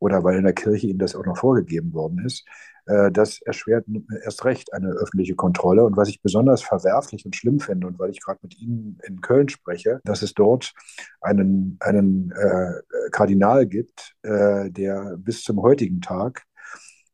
oder 0.01 0.23
weil 0.23 0.37
in 0.37 0.43
der 0.43 0.53
Kirche 0.53 0.87
ihnen 0.87 0.99
das 0.99 1.15
auch 1.15 1.25
noch 1.25 1.37
vorgegeben 1.37 1.93
worden 1.93 2.25
ist. 2.25 2.43
Äh, 2.87 3.11
das 3.11 3.39
erschwert 3.41 3.85
erst 4.23 4.43
recht 4.45 4.73
eine 4.73 4.89
öffentliche 4.89 5.35
Kontrolle. 5.35 5.85
Und 5.85 5.95
was 5.95 6.09
ich 6.09 6.21
besonders 6.21 6.63
verwerflich 6.63 7.23
und 7.23 7.35
schlimm 7.35 7.59
finde, 7.59 7.87
und 7.87 7.99
weil 7.99 8.09
ich 8.09 8.19
gerade 8.19 8.39
mit 8.41 8.59
Ihnen 8.59 8.99
in 9.03 9.21
Köln 9.21 9.47
spreche, 9.47 10.01
dass 10.03 10.23
es 10.23 10.33
dort 10.33 10.73
einen, 11.21 11.77
einen 11.79 12.31
äh, 12.31 12.81
Kardinal 13.11 13.67
gibt, 13.67 14.15
äh, 14.23 14.71
der 14.71 15.17
bis 15.17 15.43
zum 15.43 15.61
heutigen 15.61 16.01
Tag 16.01 16.45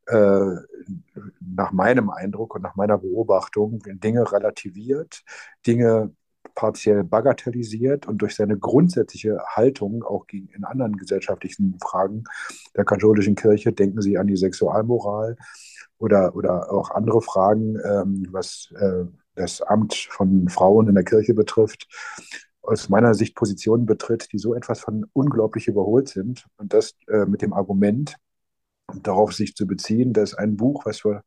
äh, 0.06 0.56
nach 1.41 1.74
meinem 1.74 2.10
Eindruck 2.10 2.56
und 2.56 2.62
nach 2.62 2.77
meiner 2.77 2.98
Beobachtung 2.98 3.82
Dinge 3.86 4.32
relativiert, 4.32 5.24
Dinge 5.65 6.13
partiell 6.58 7.04
bagatellisiert 7.04 8.08
und 8.08 8.18
durch 8.18 8.36
seine 8.36 8.58
grundsätzliche 8.58 9.38
Haltung 9.48 10.04
auch 10.04 10.26
gegen, 10.26 10.48
in 10.50 10.64
anderen 10.64 10.98
gesellschaftlichen 10.98 11.78
Fragen 11.80 12.24
der 12.76 12.84
katholischen 12.84 13.36
Kirche, 13.36 13.72
denken 13.72 14.02
Sie 14.02 14.18
an 14.18 14.26
die 14.26 14.38
Sexualmoral 14.38 15.38
oder, 16.00 16.36
oder 16.36 16.74
auch 16.74 16.90
andere 16.90 17.22
Fragen, 17.22 17.78
ähm, 17.86 18.26
was 18.32 18.74
äh, 18.80 19.06
das 19.36 19.62
Amt 19.62 19.94
von 20.10 20.50
Frauen 20.50 20.88
in 20.88 20.96
der 20.96 21.04
Kirche 21.04 21.36
betrifft, 21.36 21.88
aus 22.64 22.90
meiner 22.90 23.14
Sicht 23.14 23.36
Positionen 23.36 23.86
betritt, 23.86 24.30
die 24.34 24.40
so 24.40 24.56
etwas 24.56 24.80
von 24.80 25.06
unglaublich 25.14 25.68
überholt 25.68 26.10
sind. 26.10 26.48
Und 26.58 26.74
das 26.74 26.96
äh, 27.08 27.26
mit 27.26 27.44
dem 27.44 27.54
Argument, 27.54 28.16
darauf 29.04 29.32
sich 29.32 29.56
zu 29.56 29.68
beziehen, 29.68 30.12
dass 30.12 30.34
ein 30.34 30.58
Buch, 30.58 30.88
was 30.88 31.02
vor 31.02 31.22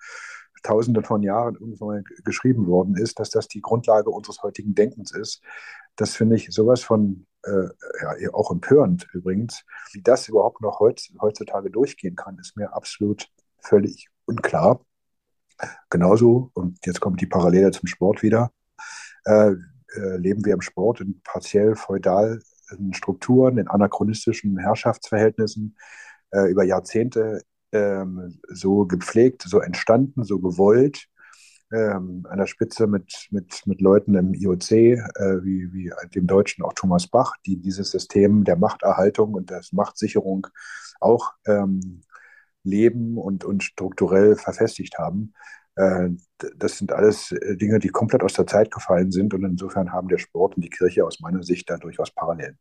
Tausenden 0.62 1.05
von 1.05 1.23
Jahren 1.23 1.55
irgendwann 1.55 2.05
geschrieben 2.25 2.67
worden 2.67 2.97
ist, 2.97 3.19
dass 3.19 3.31
das 3.31 3.49
die 3.49 3.61
Grundlage 3.61 4.11
unseres 4.11 4.43
heutigen 4.43 4.75
Denkens 4.75 5.12
ist. 5.12 5.43
Das 5.97 6.14
finde 6.14 6.37
ich 6.37 6.50
sowas 6.50 6.83
von, 6.83 7.26
äh, 7.45 7.69
ja, 8.21 8.35
auch 8.35 8.50
empörend 8.50 9.09
übrigens. 9.12 9.64
Wie 9.93 10.02
das 10.02 10.29
überhaupt 10.29 10.61
noch 10.61 10.81
heutz, 10.81 11.11
heutzutage 11.21 11.71
durchgehen 11.71 12.17
kann, 12.17 12.38
ist 12.38 12.57
mir 12.57 12.75
absolut 12.75 13.29
völlig 13.59 14.09
unklar. 14.26 14.85
Genauso, 15.90 16.50
und 16.55 16.79
jetzt 16.87 17.00
kommt 17.00 17.21
die 17.21 17.26
Parallele 17.26 17.71
zum 17.71 17.87
Sport 17.87 18.23
wieder, 18.23 18.52
äh, 19.25 19.52
äh, 19.95 20.17
leben 20.17 20.45
wir 20.45 20.55
im 20.55 20.61
Sport 20.61 21.00
in 21.00 21.21
partiell 21.23 21.75
feudalen 21.75 22.43
Strukturen, 22.93 23.59
in 23.59 23.69
anachronistischen 23.69 24.57
Herrschaftsverhältnissen, 24.59 25.76
äh, 26.31 26.50
über 26.50 26.64
Jahrzehnte 26.64 27.43
ähm, 27.73 28.39
so 28.49 28.87
gepflegt, 28.87 29.43
so 29.43 29.61
entstanden, 29.61 30.25
so 30.25 30.39
gewollt. 30.41 31.07
Ähm, 31.73 32.27
an 32.29 32.39
der 32.39 32.47
Spitze 32.47 32.89
mit, 32.89 33.29
mit, 33.31 33.65
mit 33.65 33.81
Leuten 33.81 34.17
im 34.17 34.35
IOC, 34.35 34.73
äh, 34.73 35.45
wie, 35.45 35.73
wie 35.73 35.93
dem 36.15 36.27
Deutschen 36.27 36.65
auch 36.65 36.73
Thomas 36.73 37.07
Bach, 37.07 37.35
die 37.47 37.59
dieses 37.59 37.93
System 37.93 38.43
der 38.43 38.57
Machterhaltung 38.57 39.35
und 39.35 39.50
der 39.50 39.62
Machtsicherung 39.71 40.49
auch 40.99 41.33
ähm, 41.47 42.03
leben 42.65 43.19
und, 43.19 43.45
und 43.45 43.62
strukturell 43.62 44.35
verfestigt 44.35 44.99
haben. 44.99 45.33
Äh, 45.77 46.11
das 46.57 46.79
sind 46.79 46.93
alles 46.93 47.33
äh, 47.33 47.57
Dinge, 47.57 47.79
die 47.79 47.89
komplett 47.89 48.23
aus 48.23 48.35
der 48.35 48.47
Zeit 48.47 48.71
gefallen 48.71 49.12
sind 49.12 49.33
und 49.35 49.45
insofern 49.45 49.93
haben 49.93 50.09
der 50.09 50.19
Sport 50.19 50.57
und 50.57 50.65
die 50.65 50.71
Kirche 50.71 51.05
aus 51.05 51.21
meiner 51.21 51.43
Sicht 51.43 51.71
da 51.71 51.77
durchaus 51.77 52.11
Parallelen. 52.11 52.59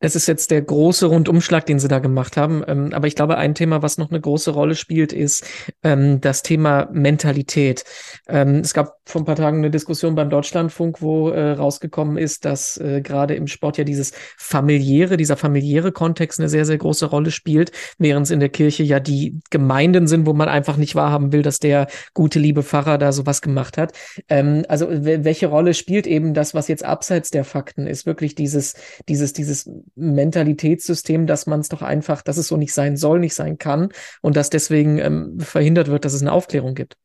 Das 0.00 0.16
ist 0.16 0.26
jetzt 0.26 0.50
der 0.50 0.62
große 0.62 1.06
Rundumschlag, 1.06 1.66
den 1.66 1.78
Sie 1.78 1.88
da 1.88 1.98
gemacht 1.98 2.36
haben. 2.36 2.62
Ähm, 2.66 2.90
aber 2.92 3.06
ich 3.06 3.14
glaube, 3.14 3.36
ein 3.36 3.54
Thema, 3.54 3.82
was 3.82 3.98
noch 3.98 4.10
eine 4.10 4.20
große 4.20 4.50
Rolle 4.50 4.74
spielt, 4.74 5.12
ist 5.12 5.44
ähm, 5.82 6.20
das 6.20 6.42
Thema 6.42 6.88
Mentalität. 6.92 7.84
Ähm, 8.28 8.60
es 8.60 8.74
gab 8.74 8.96
vor 9.04 9.20
ein 9.20 9.24
paar 9.24 9.36
Tagen 9.36 9.58
eine 9.58 9.70
Diskussion 9.70 10.14
beim 10.14 10.30
Deutschlandfunk, 10.30 11.02
wo 11.02 11.30
äh, 11.30 11.52
rausgekommen 11.52 12.16
ist, 12.16 12.44
dass 12.44 12.76
äh, 12.78 13.00
gerade 13.02 13.34
im 13.34 13.46
Sport 13.46 13.78
ja 13.78 13.84
dieses 13.84 14.12
familiäre, 14.36 15.16
dieser 15.16 15.36
familiäre 15.36 15.92
Kontext 15.92 16.40
eine 16.40 16.48
sehr, 16.48 16.64
sehr 16.64 16.78
große 16.78 17.06
Rolle 17.06 17.30
spielt, 17.30 17.72
während 17.98 18.26
es 18.26 18.30
in 18.30 18.40
der 18.40 18.48
Kirche 18.48 18.82
ja 18.82 19.00
die 19.00 19.40
Gemeinden 19.50 20.06
sind, 20.06 20.26
wo 20.26 20.32
man 20.32 20.48
einfach 20.48 20.76
nicht 20.76 20.94
wahrhaben 20.94 21.32
will, 21.32 21.42
dass 21.42 21.58
der 21.58 21.86
gute, 22.14 22.38
liebe 22.38 22.62
Pfarrer 22.62 22.98
da 22.98 23.12
sowas 23.12 23.42
gemacht 23.42 23.78
hat. 23.78 23.92
Also 24.28 24.88
welche 24.90 25.46
Rolle 25.46 25.74
spielt 25.74 26.06
eben 26.06 26.34
das, 26.34 26.54
was 26.54 26.68
jetzt 26.68 26.84
abseits 26.84 27.30
der 27.30 27.44
Fakten 27.44 27.86
ist? 27.86 28.06
Wirklich 28.06 28.34
dieses, 28.34 28.74
dieses, 29.08 29.32
dieses 29.32 29.65
Mentalitätssystem, 29.94 31.26
dass 31.26 31.46
man 31.46 31.60
es 31.60 31.68
doch 31.68 31.82
einfach, 31.82 32.22
dass 32.22 32.36
es 32.36 32.48
so 32.48 32.56
nicht 32.56 32.74
sein 32.74 32.96
soll, 32.96 33.20
nicht 33.20 33.34
sein 33.34 33.58
kann 33.58 33.90
und 34.22 34.36
dass 34.36 34.50
deswegen 34.50 34.98
ähm, 34.98 35.40
verhindert 35.40 35.88
wird, 35.88 36.04
dass 36.04 36.14
es 36.14 36.22
eine 36.22 36.32
Aufklärung 36.32 36.74
gibt. 36.74 36.96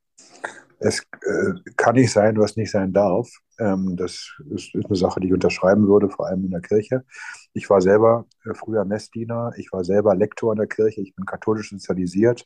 Es 0.80 1.00
äh, 1.00 1.72
kann 1.78 1.96
nicht 1.96 2.12
sein, 2.12 2.38
was 2.38 2.56
nicht 2.56 2.72
sein 2.72 2.92
darf. 2.92 3.30
Ähm, 3.60 3.96
das 3.96 4.34
ist, 4.50 4.74
ist, 4.74 4.86
eine 4.86 4.96
Sache, 4.96 5.20
die 5.20 5.28
ich 5.28 5.34
unterschreiben 5.34 5.88
würde, 5.88 6.10
vor 6.10 6.28
allem 6.28 6.44
in 6.44 6.52
der 6.52 6.62
Kirche. 6.62 7.06
Ich 7.54 7.70
war 7.70 7.82
selber 7.82 8.26
äh, 8.46 8.56
früher 8.56 8.84
Messdiener, 8.86 9.52
ich 9.58 9.72
war 9.72 9.84
selber 9.84 10.16
Lektor 10.16 10.52
in 10.54 10.58
der 10.58 10.68
Kirche, 10.68 11.02
ich 11.02 11.16
bin 11.16 11.26
katholisch 11.26 11.70
sozialisiert. 11.70 12.46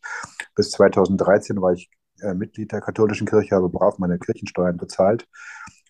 Bis 0.53 0.71
2013 0.71 1.61
war 1.61 1.71
ich 1.71 1.89
äh, 2.21 2.33
Mitglied 2.33 2.73
der 2.73 2.81
katholischen 2.81 3.25
Kirche, 3.25 3.55
habe 3.55 3.69
brav 3.69 3.99
meine 3.99 4.19
Kirchensteuern 4.19 4.75
bezahlt 4.75 5.25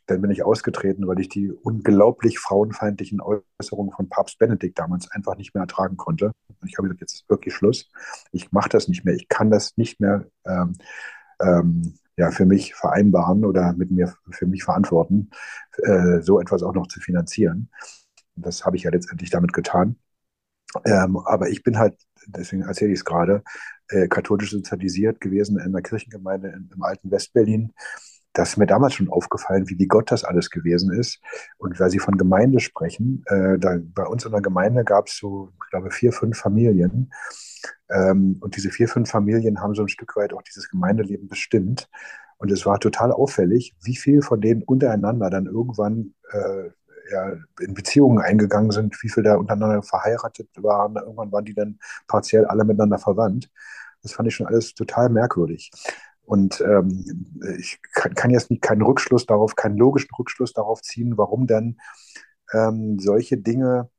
dann 0.07 0.21
bin 0.21 0.31
ich 0.31 0.43
ausgetreten, 0.43 1.07
weil 1.07 1.19
ich 1.19 1.29
die 1.29 1.51
unglaublich 1.51 2.39
frauenfeindlichen 2.39 3.21
Äußerungen 3.21 3.91
von 3.91 4.07
Papst 4.09 4.37
Benedikt 4.37 4.77
damals 4.77 5.09
einfach 5.11 5.35
nicht 5.37 5.55
mehr 5.55 5.61
ertragen 5.61 5.97
konnte. 5.97 6.31
Und 6.47 6.69
ich 6.69 6.77
habe 6.77 6.87
gesagt, 6.87 7.01
jetzt 7.01 7.13
ist 7.13 7.29
wirklich 7.29 7.53
Schluss. 7.53 7.89
Ich 8.31 8.51
mache 8.51 8.69
das 8.69 8.87
nicht 8.87 9.03
mehr. 9.03 9.15
Ich 9.15 9.27
kann 9.27 9.49
das 9.49 9.77
nicht 9.77 9.99
mehr 9.99 10.25
ähm, 10.45 10.73
ähm, 11.41 11.95
ja, 12.17 12.31
für 12.31 12.45
mich 12.45 12.75
vereinbaren 12.75 13.45
oder 13.45 13.73
mit 13.73 13.91
mir 13.91 14.13
für 14.31 14.45
mich 14.45 14.63
verantworten, 14.63 15.29
äh, 15.83 16.21
so 16.21 16.39
etwas 16.39 16.63
auch 16.63 16.73
noch 16.73 16.87
zu 16.87 16.99
finanzieren. 16.99 17.69
Das 18.35 18.65
habe 18.65 18.77
ich 18.77 18.83
ja 18.83 18.91
letztendlich 18.91 19.31
damit 19.31 19.53
getan. 19.53 19.97
Ähm, 20.85 21.17
aber 21.17 21.49
ich 21.49 21.63
bin 21.63 21.77
halt, 21.77 21.97
deswegen 22.27 22.63
erzähle 22.63 22.91
ich 22.91 22.99
es 22.99 23.05
gerade, 23.05 23.43
äh, 23.89 24.07
katholisch 24.07 24.51
sozialisiert 24.51 25.21
gewesen 25.21 25.57
in 25.57 25.67
einer 25.67 25.81
Kirchengemeinde 25.81 26.49
in, 26.49 26.69
im 26.73 26.83
alten 26.83 27.11
Westberlin 27.11 27.73
das 28.35 28.49
ist 28.49 28.57
mir 28.57 28.67
damals 28.67 28.93
schon 28.93 29.09
aufgefallen, 29.09 29.67
wie 29.67 29.87
Gott 29.87 30.11
das 30.11 30.23
alles 30.23 30.49
gewesen 30.49 30.93
ist. 30.93 31.19
Und 31.57 31.79
weil 31.79 31.89
Sie 31.89 31.99
von 31.99 32.17
Gemeinde 32.17 32.59
sprechen, 32.59 33.23
äh, 33.27 33.57
da, 33.57 33.77
bei 33.81 34.05
uns 34.05 34.25
in 34.25 34.31
der 34.31 34.41
Gemeinde 34.41 34.83
gab 34.83 35.07
es 35.07 35.17
so, 35.17 35.53
ich 35.63 35.69
glaube, 35.71 35.89
vier, 35.89 36.11
fünf 36.11 36.37
Familien. 36.37 37.11
Ähm, 37.89 38.37
und 38.41 38.57
diese 38.57 38.69
vier, 38.69 38.89
fünf 38.89 39.09
Familien 39.09 39.61
haben 39.61 39.73
so 39.73 39.83
ein 39.83 39.87
Stück 39.87 40.15
weit 40.17 40.33
auch 40.33 40.41
dieses 40.41 40.69
Gemeindeleben 40.69 41.27
bestimmt. 41.29 41.89
Und 42.37 42.51
es 42.51 42.65
war 42.65 42.79
total 42.79 43.13
auffällig, 43.13 43.73
wie 43.81 43.95
viel 43.95 44.21
von 44.21 44.41
denen 44.41 44.63
untereinander 44.63 45.29
dann 45.29 45.45
irgendwann 45.45 46.13
äh, 46.31 46.69
ja, 47.11 47.33
in 47.61 47.73
Beziehungen 47.73 48.19
eingegangen 48.19 48.71
sind, 48.71 49.01
wie 49.01 49.09
viel 49.09 49.23
da 49.23 49.35
untereinander 49.35 49.81
verheiratet 49.81 50.49
waren. 50.57 50.97
Irgendwann 50.97 51.31
waren 51.31 51.45
die 51.45 51.53
dann 51.53 51.79
partiell 52.07 52.45
alle 52.45 52.65
miteinander 52.65 52.97
verwandt. 52.97 53.49
Das 54.01 54.11
fand 54.11 54.27
ich 54.27 54.35
schon 54.35 54.47
alles 54.47 54.73
total 54.73 55.09
merkwürdig. 55.09 55.71
Und 56.25 56.61
ähm, 56.61 57.31
ich 57.57 57.79
kann, 57.93 58.13
kann, 58.15 58.31
jetzt 58.31 58.49
nicht 58.49 58.61
keinen 58.61 58.81
Rückschluss 58.81 59.25
darauf, 59.25 59.55
keinen 59.55 59.77
logischen 59.77 60.09
Rückschluss 60.17 60.53
darauf 60.53 60.81
ziehen, 60.81 61.17
warum 61.17 61.47
dann 61.47 61.77
ähm, 62.53 62.99
solche 62.99 63.37
Dinge 63.37 63.89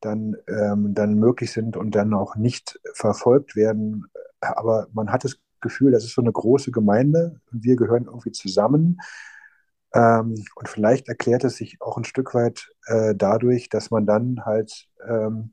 dann, 0.00 0.36
ähm, 0.48 0.94
dann 0.94 1.14
möglich 1.14 1.52
sind 1.52 1.76
und 1.76 1.94
dann 1.94 2.14
auch 2.14 2.36
nicht 2.36 2.80
verfolgt 2.94 3.56
werden. 3.56 4.06
Aber 4.40 4.88
man 4.92 5.10
hat 5.10 5.24
das 5.24 5.38
Gefühl, 5.60 5.92
das 5.92 6.04
ist 6.04 6.14
so 6.14 6.22
eine 6.22 6.32
große 6.32 6.70
Gemeinde 6.70 7.40
wir 7.50 7.76
gehören 7.76 8.04
irgendwie 8.04 8.32
zusammen. 8.32 9.00
Ähm, 9.94 10.44
und 10.56 10.68
vielleicht 10.68 11.08
erklärt 11.08 11.44
es 11.44 11.56
sich 11.56 11.78
auch 11.80 11.96
ein 11.96 12.04
Stück 12.04 12.34
weit 12.34 12.70
äh, 12.86 13.14
dadurch, 13.14 13.68
dass 13.68 13.90
man 13.90 14.06
dann 14.06 14.44
halt 14.44 14.88
ähm, 15.08 15.52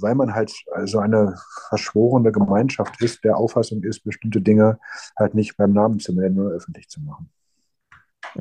weil 0.00 0.14
man 0.14 0.34
halt 0.34 0.52
so 0.84 0.98
eine 0.98 1.36
verschworene 1.68 2.32
Gemeinschaft 2.32 3.00
ist, 3.00 3.24
der 3.24 3.36
Auffassung 3.36 3.82
ist, 3.82 4.04
bestimmte 4.04 4.40
Dinge 4.40 4.78
halt 5.18 5.34
nicht 5.34 5.56
beim 5.56 5.72
Namen 5.72 6.00
zu 6.00 6.12
nennen 6.12 6.38
oder 6.38 6.54
öffentlich 6.56 6.88
zu 6.88 7.00
machen. 7.00 7.30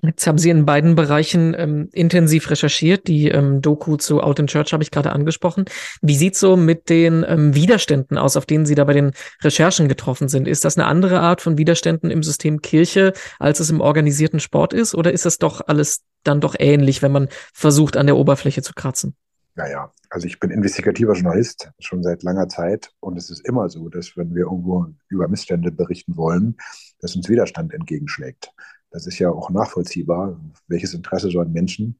Jetzt 0.02 0.26
haben 0.26 0.38
Sie 0.38 0.50
in 0.50 0.66
beiden 0.66 0.96
Bereichen 0.96 1.54
ähm, 1.58 1.90
intensiv 1.92 2.50
recherchiert. 2.50 3.08
Die 3.08 3.28
ähm, 3.28 3.62
Doku 3.62 3.98
zu 3.98 4.22
Out 4.22 4.40
in 4.40 4.48
Church 4.48 4.72
habe 4.72 4.84
ich 4.84 4.92
gerade 4.92 5.12
angesprochen. 5.12 5.66
Wie 6.02 6.16
sieht 6.16 6.36
so 6.36 6.56
mit 6.56 6.90
den 6.90 7.26
ähm, 7.28 7.56
Widerständen 7.56 8.18
aus, 8.18 8.38
auf 8.38 8.46
denen 8.46 8.66
Sie 8.66 8.76
da 8.76 8.86
bei 8.86 8.94
den 8.94 9.12
Recherchen 9.42 9.90
getroffen 9.90 10.30
sind? 10.30 10.48
Ist 10.48 10.64
das 10.64 10.78
eine 10.78 10.88
andere 10.88 11.20
Art 11.20 11.42
von 11.42 11.58
Widerständen 11.58 12.10
im 12.10 12.24
System 12.24 12.62
Kirche, 12.62 13.12
als 13.38 13.60
es 13.60 13.70
im 13.70 13.82
organisierten 13.82 14.40
Sport 14.40 14.74
ist? 14.74 14.96
Oder 14.96 15.12
ist 15.12 15.26
das 15.26 15.40
doch 15.40 15.62
alles 15.68 16.04
dann 16.24 16.40
doch 16.40 16.56
ähnlich, 16.58 17.02
wenn 17.02 17.12
man 17.12 17.28
versucht, 17.54 17.98
an 17.98 18.06
der 18.06 18.16
Oberfläche 18.16 18.62
zu 18.62 18.74
kratzen? 18.74 19.16
Naja, 19.56 19.92
also 20.12 20.28
ich 20.28 20.40
bin 20.40 20.52
investigativer 20.52 21.14
Journalist 21.14 21.72
schon 21.80 22.04
seit 22.04 22.22
langer 22.22 22.50
Zeit 22.50 22.92
und 23.00 23.18
es 23.18 23.30
ist 23.30 23.48
immer 23.48 23.70
so, 23.70 23.88
dass 23.88 24.18
wenn 24.18 24.36
wir 24.36 24.44
irgendwo 24.44 24.88
über 25.08 25.30
Missstände 25.30 25.72
berichten 25.72 26.18
wollen, 26.18 26.58
dass 27.00 27.16
uns 27.16 27.30
Widerstand 27.30 27.74
entgegenschlägt. 27.74 28.52
Das 28.92 29.08
ist 29.08 29.20
ja 29.20 29.30
auch 29.30 29.50
nachvollziehbar. 29.50 30.38
Welches 30.68 30.94
Interesse 30.94 31.32
sollen 31.32 31.54
Menschen, 31.54 31.98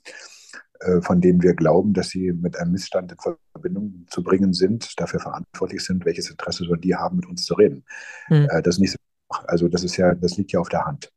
äh, 0.82 1.00
von 1.02 1.22
denen 1.22 1.42
wir 1.42 1.54
glauben, 1.54 1.94
dass 1.94 2.10
sie 2.10 2.34
mit 2.34 2.58
einem 2.58 2.74
Missstand 2.74 3.14
in 3.14 3.18
Verbindung 3.54 4.06
zu 4.10 4.22
bringen 4.24 4.52
sind, 4.52 5.00
dafür 5.00 5.22
verantwortlich 5.22 5.82
sind, 5.82 6.04
welches 6.04 6.30
Interesse 6.30 6.66
sollen 6.66 6.82
die 6.82 6.96
haben, 6.96 7.16
mit 7.16 7.28
uns 7.28 7.46
zu 7.46 7.54
reden? 7.54 7.86
Mhm. 8.28 8.48
Das 8.62 8.76
ist 8.76 8.80
nicht 8.80 8.92
so, 8.92 8.98
also 9.46 9.70
das 9.70 9.86
ist 9.86 9.96
ja, 9.96 10.14
das 10.16 10.36
liegt 10.36 10.52
ja 10.52 10.60
auf 10.60 10.70
der 10.70 10.84
Hand. 10.86 11.14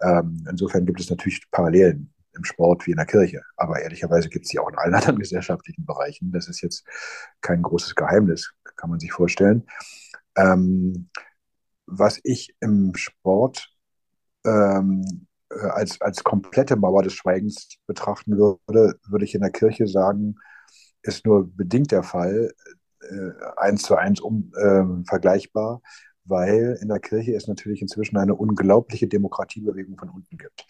Ähm, 0.00 0.46
insofern 0.48 0.86
gibt 0.86 1.00
es 1.00 1.10
natürlich 1.10 1.50
Parallelen 1.50 2.12
im 2.34 2.44
Sport 2.44 2.86
wie 2.86 2.92
in 2.92 2.96
der 2.96 3.06
Kirche. 3.06 3.42
Aber 3.56 3.80
ehrlicherweise 3.80 4.28
gibt 4.28 4.46
es 4.46 4.50
die 4.50 4.58
auch 4.58 4.68
in 4.68 4.76
allen 4.76 4.94
anderen 4.96 5.18
gesellschaftlichen 5.18 5.84
Bereichen. 5.86 6.32
Das 6.32 6.48
ist 6.48 6.60
jetzt 6.62 6.84
kein 7.40 7.62
großes 7.62 7.94
Geheimnis, 7.94 8.52
kann 8.76 8.90
man 8.90 9.00
sich 9.00 9.12
vorstellen. 9.12 9.66
Ähm, 10.36 11.08
was 11.86 12.20
ich 12.22 12.54
im 12.60 12.94
Sport 12.94 13.68
ähm, 14.44 15.26
äh, 15.50 15.66
als, 15.66 16.00
als 16.00 16.24
komplette 16.24 16.76
Mauer 16.76 17.02
des 17.02 17.14
Schweigens 17.14 17.68
betrachten 17.86 18.38
würde, 18.38 18.98
würde 19.06 19.24
ich 19.24 19.34
in 19.34 19.40
der 19.40 19.50
Kirche 19.50 19.86
sagen, 19.86 20.36
ist 21.02 21.26
nur 21.26 21.50
bedingt 21.54 21.92
der 21.92 22.02
Fall, 22.02 22.52
äh, 23.02 23.30
eins 23.56 23.82
zu 23.82 23.96
eins 23.96 24.20
um, 24.20 24.52
äh, 24.56 24.84
vergleichbar, 25.08 25.80
weil 26.24 26.78
in 26.80 26.88
der 26.88 27.00
Kirche 27.00 27.34
es 27.34 27.48
natürlich 27.48 27.82
inzwischen 27.82 28.16
eine 28.16 28.34
unglaubliche 28.34 29.08
Demokratiebewegung 29.08 29.98
von 29.98 30.10
unten 30.10 30.36
gibt. 30.36 30.66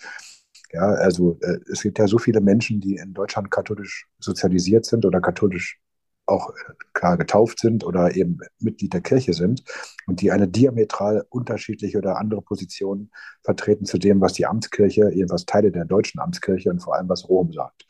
Ja, 0.73 0.83
also 0.83 1.39
äh, 1.41 1.59
es 1.71 1.83
gibt 1.83 1.99
ja 1.99 2.07
so 2.07 2.19
viele 2.19 2.41
Menschen, 2.41 2.81
die 2.81 2.97
in 2.97 3.13
Deutschland 3.13 3.51
katholisch 3.51 4.07
sozialisiert 4.19 4.87
sind 4.87 5.05
oder 5.05 5.21
katholisch 5.21 5.81
auch 6.27 6.51
äh, 6.51 6.73
klar 6.95 7.17
getauft 7.19 7.59
sind 7.59 7.85
oder 7.85 8.15
eben 8.15 8.39
Mitglied 8.61 8.93
der 8.93 9.01
Kirche 9.01 9.33
sind 9.33 9.65
und 10.07 10.21
die 10.21 10.31
eine 10.31 10.49
diametral 10.49 11.27
unterschiedliche 11.29 11.99
oder 11.99 12.19
andere 12.19 12.43
Position 12.43 13.11
vertreten 13.43 13.85
zu 13.85 13.99
dem, 13.99 14.21
was 14.21 14.35
die 14.35 14.47
Amtskirche, 14.47 15.11
jedenfalls 15.13 15.45
Teile 15.45 15.73
der 15.73 15.85
deutschen 15.85 16.21
Amtskirche 16.21 16.71
und 16.71 16.81
vor 16.81 16.95
allem 16.95 17.09
was 17.09 17.29
Rom 17.29 17.53
sagt. 17.53 17.85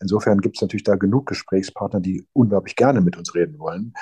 Insofern 0.00 0.40
gibt 0.40 0.56
es 0.56 0.62
natürlich 0.62 0.84
da 0.84 0.94
genug 0.96 1.26
Gesprächspartner, 1.26 2.00
die 2.00 2.26
unglaublich 2.32 2.76
gerne 2.76 3.00
mit 3.00 3.16
uns 3.18 3.34
reden 3.34 3.58
wollen. 3.58 3.92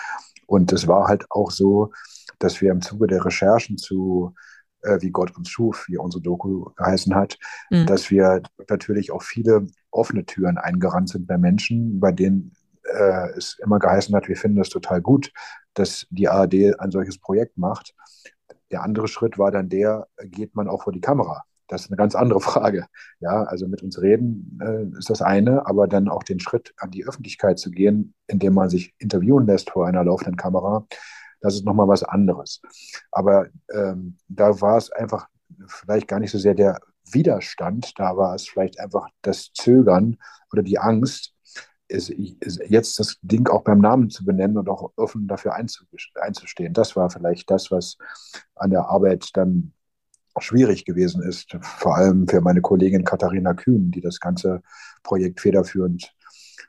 Und 0.47 0.73
es 0.73 0.87
war 0.87 1.09
halt 1.09 1.27
auch 1.31 1.51
so, 1.51 1.93
dass 2.39 2.61
wir 2.61 2.71
im 2.71 2.81
Zuge 2.83 3.09
der 3.09 3.25
Recherchen 3.25 3.79
zu 3.79 4.35
äh, 4.83 4.99
wie 5.01 5.11
Gott 5.11 5.37
uns 5.37 5.49
schuf, 5.49 5.87
wie 5.89 5.99
unsere 5.99 6.23
Doku 6.23 6.67
geheißen 6.77 7.15
hat, 7.15 7.39
mhm. 7.71 7.87
dass 7.87 8.11
wir 8.11 8.43
natürlich 8.69 9.11
auch 9.11 9.23
viele 9.23 9.67
offene 9.91 10.25
Türen 10.25 10.59
eingerannt 10.59 11.09
sind 11.09 11.27
bei 11.27 11.39
Menschen, 11.39 12.01
bei 12.01 12.13
denen 12.13 12.53
äh, 12.85 13.31
es 13.37 13.59
immer 13.63 13.79
geheißen 13.79 14.15
hat, 14.15 14.29
wir 14.29 14.37
finden 14.37 14.59
das 14.59 14.69
total 14.69 15.01
gut, 15.01 15.33
dass 15.75 16.07
die 16.11 16.29
ARD 16.29 16.79
ein 16.79 16.91
solches 16.91 17.19
Projekt 17.19 17.59
macht. 17.59 17.95
Der 18.71 18.83
andere 18.83 19.09
Schritt 19.09 19.39
war 19.39 19.51
dann 19.51 19.69
der, 19.69 20.09
geht 20.25 20.55
man 20.55 20.69
auch 20.69 20.83
vor 20.85 20.93
die 20.93 21.01
Kamera? 21.01 21.45
Das 21.69 21.83
ist 21.83 21.91
eine 21.91 21.97
ganz 21.97 22.15
andere 22.15 22.41
Frage. 22.41 22.87
Ja, 23.21 23.45
also 23.45 23.69
mit 23.69 23.83
uns 23.83 24.01
reden 24.01 24.59
äh, 24.63 24.99
ist 24.99 25.11
das 25.11 25.23
eine, 25.23 25.67
aber 25.67 25.87
dann 25.87 26.09
auch 26.09 26.23
den 26.23 26.41
Schritt 26.41 26.75
an 26.79 26.91
die 26.91 27.07
Öffentlichkeit 27.07 27.59
zu 27.59 27.71
gehen, 27.71 28.15
indem 28.27 28.55
man 28.55 28.71
sich 28.71 28.95
interviewen 28.99 29.47
lässt 29.47 29.71
vor 29.71 29.87
einer 29.87 30.05
laufenden 30.05 30.37
Kamera, 30.37 30.87
das 31.41 31.55
ist 31.55 31.65
nochmal 31.65 31.89
was 31.89 32.03
anderes. 32.03 32.61
Aber 33.11 33.49
ähm, 33.73 34.17
da 34.29 34.61
war 34.61 34.77
es 34.77 34.91
einfach 34.91 35.29
vielleicht 35.67 36.09
gar 36.09 36.21
nicht 36.21 36.31
so 36.31 36.39
sehr 36.39 36.55
der 36.55 36.81
Widerstand, 37.11 37.99
da 37.99 38.17
war 38.17 38.35
es 38.35 38.49
vielleicht 38.49 38.79
einfach 38.81 39.09
das 39.23 39.53
Zögern 39.55 40.19
oder 40.53 40.63
die 40.63 40.79
Angst, 40.79 41.35
ist, 41.89 42.11
ist 42.11 42.61
jetzt 42.69 42.99
das 42.99 43.19
Ding 43.23 43.49
auch 43.49 43.63
beim 43.63 43.79
Namen 43.79 44.11
zu 44.11 44.25
benennen 44.25 44.59
und 44.59 44.69
auch 44.69 44.93
offen 44.97 45.27
dafür 45.27 45.55
einzustehen. 45.55 46.75
Das 46.75 46.97
war 46.97 47.09
vielleicht 47.09 47.51
das, 47.51 47.71
was 47.71 47.97
an 48.57 48.71
der 48.71 48.89
Arbeit 48.89 49.31
dann 49.35 49.73
schwierig 50.39 50.85
gewesen 50.85 51.23
ist, 51.23 51.57
vor 51.63 51.97
allem 51.97 52.29
für 52.29 52.43
meine 52.43 52.61
Kollegin 52.61 53.05
Katharina 53.05 53.55
Kühn, 53.55 53.91
die 53.91 54.03
das 54.03 54.21
ganze 54.21 54.63
Projekt 55.03 55.41
federführend 55.41 56.15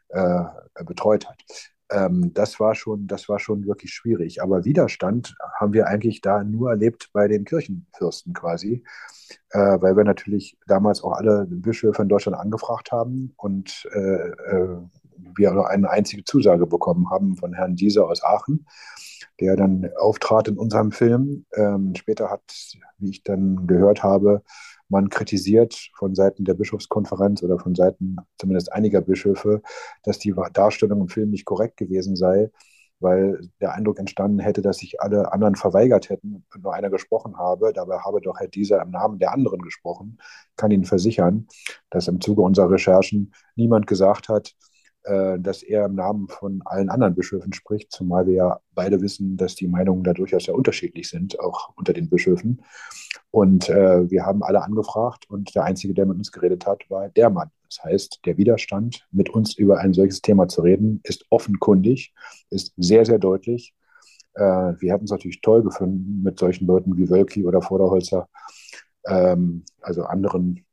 äh, 0.10 0.44
betreut 0.86 1.28
hat 1.28 1.44
ähm, 1.92 2.34
das, 2.34 2.60
war 2.60 2.76
schon, 2.76 3.08
das 3.08 3.30
war 3.30 3.40
schon 3.40 3.66
wirklich 3.66 3.94
schwierig. 3.94 4.42
Aber 4.42 4.66
Widerstand 4.66 5.36
haben 5.60 5.74
wir 5.74 5.88
eigentlich 5.88 6.22
da 6.22 6.44
nur 6.44 6.70
erlebt 6.72 7.10
bei 7.14 7.28
den 7.28 7.46
Kirchenfürsten 7.46 8.34
quasi, 8.34 8.84
äh, 9.52 9.78
weil 9.82 9.96
wir 9.96 10.04
natürlich 10.04 10.58
damals 10.68 11.04
auch 11.04 11.14
alle 11.14 11.48
Bischöfe 11.50 12.02
in 12.02 12.10
Deutschland 12.10 12.38
angefragt 12.38 12.92
haben 12.92 13.34
und 13.38 13.88
äh, 13.94 14.00
äh, 14.00 14.78
wir 15.36 15.68
eine 15.68 15.90
einzige 15.90 16.24
Zusage 16.24 16.66
bekommen 16.66 17.10
haben 17.10 17.36
von 17.36 17.54
Herrn 17.54 17.76
Dieser 17.76 18.08
aus 18.08 18.24
Aachen, 18.24 18.66
der 19.40 19.56
dann 19.56 19.90
auftrat 19.98 20.48
in 20.48 20.58
unserem 20.58 20.92
Film. 20.92 21.46
Ähm, 21.54 21.94
später 21.96 22.30
hat, 22.30 22.42
wie 22.98 23.10
ich 23.10 23.24
dann 23.24 23.68
gehört 23.68 24.04
habe, 24.04 24.44
man 24.90 25.10
kritisiert 25.10 25.92
von 25.96 26.16
Seiten 26.16 26.46
der 26.46 26.56
Bischofskonferenz 26.56 27.44
oder 27.44 27.60
von 27.60 27.76
Seiten 27.76 28.18
zumindest 28.38 28.74
einiger 28.74 29.02
Bischöfe, 29.02 29.62
dass 30.04 30.20
die 30.20 30.34
Darstellung 30.54 31.02
im 31.02 31.08
Film 31.08 31.30
nicht 31.30 31.46
korrekt 31.46 31.78
gewesen 31.78 32.16
sei, 32.16 32.52
weil 33.00 33.40
der 33.62 33.74
Eindruck 33.74 34.00
entstanden 34.00 34.40
hätte, 34.40 34.62
dass 34.62 34.80
sich 34.80 35.00
alle 35.02 35.32
anderen 35.32 35.56
verweigert 35.56 36.10
hätten 36.10 36.44
und 36.54 36.64
nur 36.64 36.74
einer 36.74 36.90
gesprochen 36.90 37.38
habe. 37.38 37.72
Dabei 37.74 38.00
habe 38.00 38.20
doch 38.20 38.40
Herr 38.40 38.48
Dieser 38.48 38.82
im 38.82 38.92
Namen 38.92 39.20
der 39.20 39.32
anderen 39.32 39.62
gesprochen. 39.62 40.18
Ich 40.50 40.56
kann 40.58 40.72
Ihnen 40.72 40.86
versichern, 40.86 41.48
dass 41.90 42.08
im 42.08 42.20
Zuge 42.20 42.42
unserer 42.42 42.72
Recherchen 42.72 43.34
niemand 43.56 43.88
gesagt 43.88 44.28
hat, 44.28 44.56
dass 45.40 45.64
er 45.64 45.86
im 45.86 45.96
Namen 45.96 46.28
von 46.28 46.62
allen 46.66 46.90
anderen 46.90 47.16
Bischöfen 47.16 47.52
spricht, 47.54 47.92
zumal 47.92 48.28
wir 48.28 48.34
ja 48.34 48.60
beide 48.76 49.02
wissen, 49.02 49.38
dass 49.38 49.56
die 49.56 49.68
Meinungen 49.68 50.04
da 50.04 50.14
durchaus 50.14 50.44
sehr 50.44 50.56
unterschiedlich 50.56 51.10
sind, 51.10 51.40
auch 51.40 51.74
unter 51.76 51.94
den 51.94 52.10
Bischöfen. 52.10 52.62
Und 53.32 53.70
äh, 53.70 54.10
wir 54.10 54.26
haben 54.26 54.44
alle 54.44 54.64
angefragt 54.64 55.30
und 55.30 55.54
der 55.56 55.64
Einzige, 55.64 55.94
der 55.94 56.06
mit 56.06 56.18
uns 56.18 56.32
geredet 56.32 56.66
hat, 56.66 56.90
war 56.90 57.10
der 57.10 57.30
Mann. 57.30 57.52
Das 57.68 57.84
heißt, 57.84 58.22
der 58.26 58.38
Widerstand, 58.38 59.08
mit 59.12 59.30
uns 59.30 59.56
über 59.56 59.80
ein 59.80 59.94
solches 59.94 60.22
Thema 60.22 60.48
zu 60.48 60.62
reden, 60.62 61.02
ist 61.04 61.26
offenkundig, 61.30 62.14
ist 62.50 62.74
sehr, 62.78 63.06
sehr 63.06 63.20
deutlich. 63.20 63.76
Äh, 64.34 64.42
wir 64.42 64.94
hätten 64.94 65.06
es 65.06 65.12
natürlich 65.12 65.42
toll 65.42 65.62
gefunden 65.64 66.24
mit 66.24 66.40
solchen 66.40 66.66
Leuten 66.66 66.98
wie 66.98 67.10
Wölki 67.10 67.46
oder 67.46 67.62
Vorderholzer, 67.62 68.28
ähm, 69.06 69.64
also 69.82 70.04
anderen 70.04 70.66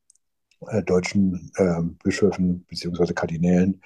äh, 0.68 0.82
deutschen 0.82 1.50
äh, 1.56 1.82
Bischöfen 2.02 2.64
bzw. 2.68 3.12
Kardinälen, 3.12 3.82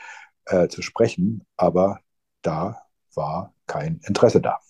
äh, 0.51 0.69
zu 0.69 0.83
sprechen, 0.83 1.47
aber 1.57 2.01
da 2.43 2.83
war 3.15 3.55
kein 3.67 4.01
Interesse 4.07 4.41
da. 4.41 4.61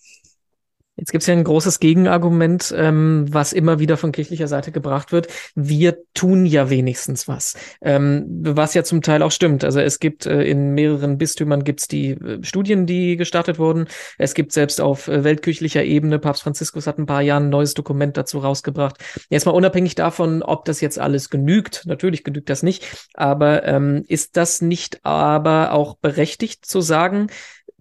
Jetzt 1.00 1.12
gibt 1.12 1.22
es 1.22 1.28
ja 1.28 1.32
ein 1.32 1.44
großes 1.44 1.80
Gegenargument, 1.80 2.74
ähm, 2.76 3.24
was 3.30 3.54
immer 3.54 3.78
wieder 3.78 3.96
von 3.96 4.12
kirchlicher 4.12 4.48
Seite 4.48 4.70
gebracht 4.70 5.12
wird. 5.12 5.28
Wir 5.54 5.96
tun 6.12 6.44
ja 6.44 6.68
wenigstens 6.68 7.26
was, 7.26 7.56
ähm, 7.80 8.26
was 8.28 8.74
ja 8.74 8.84
zum 8.84 9.00
Teil 9.00 9.22
auch 9.22 9.30
stimmt. 9.30 9.64
Also 9.64 9.80
es 9.80 9.98
gibt 9.98 10.26
äh, 10.26 10.42
in 10.42 10.74
mehreren 10.74 11.16
Bistümern 11.16 11.64
gibt's 11.64 11.88
die 11.88 12.10
äh, 12.10 12.44
Studien, 12.44 12.84
die 12.84 13.16
gestartet 13.16 13.58
wurden. 13.58 13.88
Es 14.18 14.34
gibt 14.34 14.52
selbst 14.52 14.78
auf 14.82 15.08
äh, 15.08 15.24
weltkirchlicher 15.24 15.82
Ebene, 15.82 16.18
Papst 16.18 16.42
Franziskus 16.42 16.86
hat 16.86 16.98
ein 16.98 17.06
paar 17.06 17.22
Jahre 17.22 17.44
ein 17.44 17.48
neues 17.48 17.72
Dokument 17.72 18.18
dazu 18.18 18.38
rausgebracht. 18.38 18.98
Jetzt 19.30 19.46
mal 19.46 19.52
unabhängig 19.52 19.94
davon, 19.94 20.42
ob 20.42 20.66
das 20.66 20.82
jetzt 20.82 20.98
alles 20.98 21.30
genügt. 21.30 21.86
Natürlich 21.86 22.24
genügt 22.24 22.50
das 22.50 22.62
nicht. 22.62 23.08
Aber 23.14 23.64
ähm, 23.64 24.04
ist 24.06 24.36
das 24.36 24.60
nicht 24.60 25.02
aber 25.02 25.72
auch 25.72 25.96
berechtigt 25.96 26.66
zu 26.66 26.82
sagen, 26.82 27.28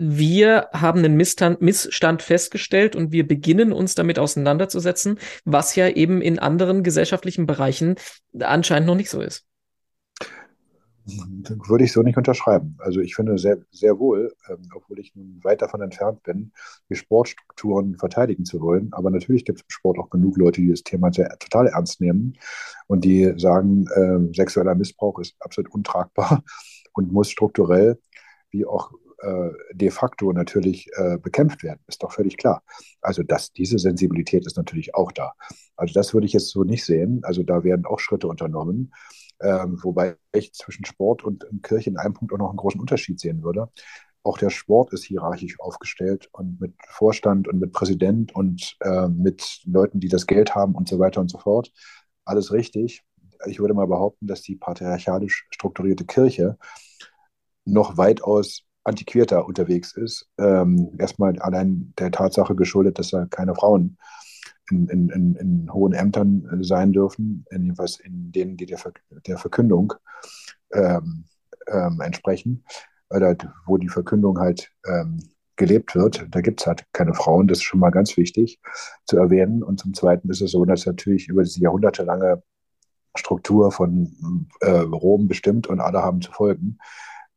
wir 0.01 0.69
haben 0.71 0.99
einen 0.99 1.17
Missstand, 1.17 1.61
Missstand 1.61 2.21
festgestellt 2.21 2.95
und 2.95 3.11
wir 3.11 3.27
beginnen 3.27 3.73
uns 3.73 3.95
damit 3.95 4.17
auseinanderzusetzen, 4.17 5.19
was 5.43 5.75
ja 5.75 5.89
eben 5.89 6.21
in 6.21 6.39
anderen 6.39 6.83
gesellschaftlichen 6.83 7.45
Bereichen 7.45 7.95
anscheinend 8.39 8.87
noch 8.87 8.95
nicht 8.95 9.09
so 9.09 9.19
ist. 9.21 9.45
Würde 11.67 11.83
ich 11.83 11.91
so 11.91 12.01
nicht 12.01 12.17
unterschreiben. 12.17 12.77
Also 12.79 13.01
ich 13.01 13.15
finde 13.15 13.37
sehr, 13.37 13.57
sehr 13.71 13.99
wohl, 13.99 14.33
ähm, 14.47 14.69
obwohl 14.73 14.99
ich 14.99 15.15
nun 15.15 15.39
weit 15.43 15.61
davon 15.61 15.81
entfernt 15.81 16.23
bin, 16.23 16.53
die 16.89 16.95
Sportstrukturen 16.95 17.97
verteidigen 17.97 18.45
zu 18.45 18.61
wollen. 18.61 18.93
Aber 18.93 19.09
natürlich 19.09 19.43
gibt 19.43 19.59
es 19.59 19.63
im 19.63 19.69
Sport 19.69 19.97
auch 19.97 20.09
genug 20.09 20.37
Leute, 20.37 20.61
die 20.61 20.69
das 20.69 20.83
Thema 20.83 21.11
sehr, 21.11 21.29
total 21.39 21.67
ernst 21.67 21.99
nehmen 21.99 22.37
und 22.87 23.03
die 23.03 23.33
sagen, 23.37 23.87
äh, 23.87 24.33
sexueller 24.33 24.75
Missbrauch 24.75 25.19
ist 25.19 25.35
absolut 25.39 25.73
untragbar 25.73 26.43
und 26.93 27.11
muss 27.11 27.29
strukturell 27.29 27.99
wie 28.51 28.65
auch 28.65 28.91
de 29.73 29.89
facto 29.91 30.31
natürlich 30.31 30.89
äh, 30.95 31.17
bekämpft 31.17 31.63
werden, 31.63 31.81
ist 31.87 32.03
doch 32.03 32.11
völlig 32.11 32.37
klar. 32.37 32.63
Also 33.01 33.23
dass 33.23 33.51
diese 33.51 33.77
Sensibilität 33.77 34.45
ist 34.45 34.57
natürlich 34.57 34.95
auch 34.95 35.11
da. 35.11 35.33
Also 35.75 35.93
das 35.93 36.13
würde 36.13 36.27
ich 36.27 36.33
jetzt 36.33 36.49
so 36.49 36.63
nicht 36.63 36.85
sehen. 36.85 37.21
Also 37.23 37.43
da 37.43 37.63
werden 37.63 37.85
auch 37.85 37.99
Schritte 37.99 38.27
unternommen. 38.27 38.93
Ähm, 39.41 39.79
wobei 39.81 40.17
ich 40.33 40.53
zwischen 40.53 40.85
Sport 40.85 41.23
und 41.23 41.45
Kirche 41.63 41.89
in 41.89 41.97
einem 41.97 42.13
Punkt 42.13 42.33
auch 42.33 42.37
noch 42.37 42.49
einen 42.49 42.57
großen 42.57 42.79
Unterschied 42.79 43.19
sehen 43.19 43.43
würde. 43.43 43.69
Auch 44.23 44.37
der 44.37 44.49
Sport 44.49 44.91
ist 44.91 45.05
hierarchisch 45.05 45.59
aufgestellt 45.59 46.27
und 46.33 46.59
mit 46.59 46.73
Vorstand 46.89 47.47
und 47.47 47.59
mit 47.59 47.71
Präsident 47.71 48.35
und 48.35 48.75
äh, 48.81 49.07
mit 49.07 49.61
Leuten, 49.65 50.01
die 50.01 50.09
das 50.09 50.27
Geld 50.27 50.55
haben 50.55 50.75
und 50.75 50.89
so 50.89 50.99
weiter 50.99 51.21
und 51.21 51.31
so 51.31 51.37
fort. 51.37 51.71
Alles 52.25 52.51
richtig. 52.51 53.01
Ich 53.47 53.59
würde 53.59 53.73
mal 53.73 53.87
behaupten, 53.87 54.27
dass 54.27 54.41
die 54.41 54.55
patriarchalisch 54.55 55.47
strukturierte 55.51 56.05
Kirche 56.05 56.57
noch 57.63 57.97
weitaus 57.97 58.65
antiquierter 58.89 59.45
unterwegs 59.45 59.93
ist. 59.93 60.27
Ähm, 60.37 60.91
erstmal 60.97 61.39
allein 61.39 61.93
der 61.97 62.11
Tatsache 62.11 62.55
geschuldet, 62.55 62.99
dass 62.99 63.11
da 63.11 63.25
keine 63.25 63.55
Frauen 63.55 63.97
in, 64.69 64.87
in, 64.87 65.09
in, 65.09 65.35
in 65.35 65.73
hohen 65.73 65.93
Ämtern 65.93 66.47
sein 66.61 66.91
dürfen, 66.91 67.45
jedenfalls 67.51 67.99
in 67.99 68.31
denen, 68.31 68.57
die 68.57 68.65
der, 68.65 68.77
Ver 68.77 68.91
der 69.25 69.37
Verkündung 69.37 69.93
ähm, 70.73 71.25
ähm, 71.67 72.01
entsprechen, 72.01 72.63
oder 73.09 73.35
wo 73.65 73.77
die 73.77 73.89
Verkündung 73.89 74.39
halt 74.39 74.71
ähm, 74.87 75.19
gelebt 75.55 75.95
wird. 75.95 76.25
Da 76.29 76.41
gibt 76.41 76.61
es 76.61 76.67
halt 76.67 76.85
keine 76.93 77.13
Frauen, 77.13 77.47
das 77.47 77.59
ist 77.59 77.63
schon 77.63 77.79
mal 77.79 77.89
ganz 77.89 78.15
wichtig 78.17 78.59
zu 79.05 79.17
erwähnen. 79.17 79.63
Und 79.63 79.79
zum 79.79 79.93
Zweiten 79.93 80.29
ist 80.29 80.41
es 80.41 80.51
so, 80.51 80.65
dass 80.65 80.85
natürlich 80.85 81.27
über 81.27 81.43
diese 81.43 81.59
jahrhundertelange 81.59 82.43
Struktur 83.15 83.71
von 83.71 84.47
äh, 84.61 84.69
Rom 84.69 85.27
bestimmt 85.27 85.67
und 85.67 85.79
alle 85.79 86.01
haben 86.01 86.21
zu 86.21 86.31
folgen. 86.31 86.77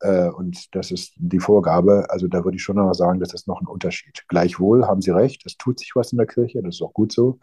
Äh, 0.03 0.29
und 0.31 0.75
das 0.75 0.91
ist 0.91 1.15
die 1.17 1.39
Vorgabe. 1.39 2.07
Also 2.11 2.29
da 2.29 2.45
würde 2.45 2.57
ich 2.57 2.63
schon 2.63 2.77
noch 2.77 2.93
sagen, 2.93 3.21
das 3.21 3.35
ist 3.35 3.47
noch 3.47 3.61
ein 3.61 3.67
Unterschied. 3.67 4.25
Gleichwohl 4.29 4.87
haben 4.87 5.01
Sie 5.01 5.13
recht, 5.13 5.47
es 5.47 5.57
tut 5.57 5.79
sich 5.79 5.93
was 5.95 6.13
in 6.13 6.19
der 6.19 6.27
Kirche, 6.27 6.63
das 6.63 6.77
ist 6.77 6.83
auch 6.83 6.93
gut 6.93 7.13
so, 7.13 7.39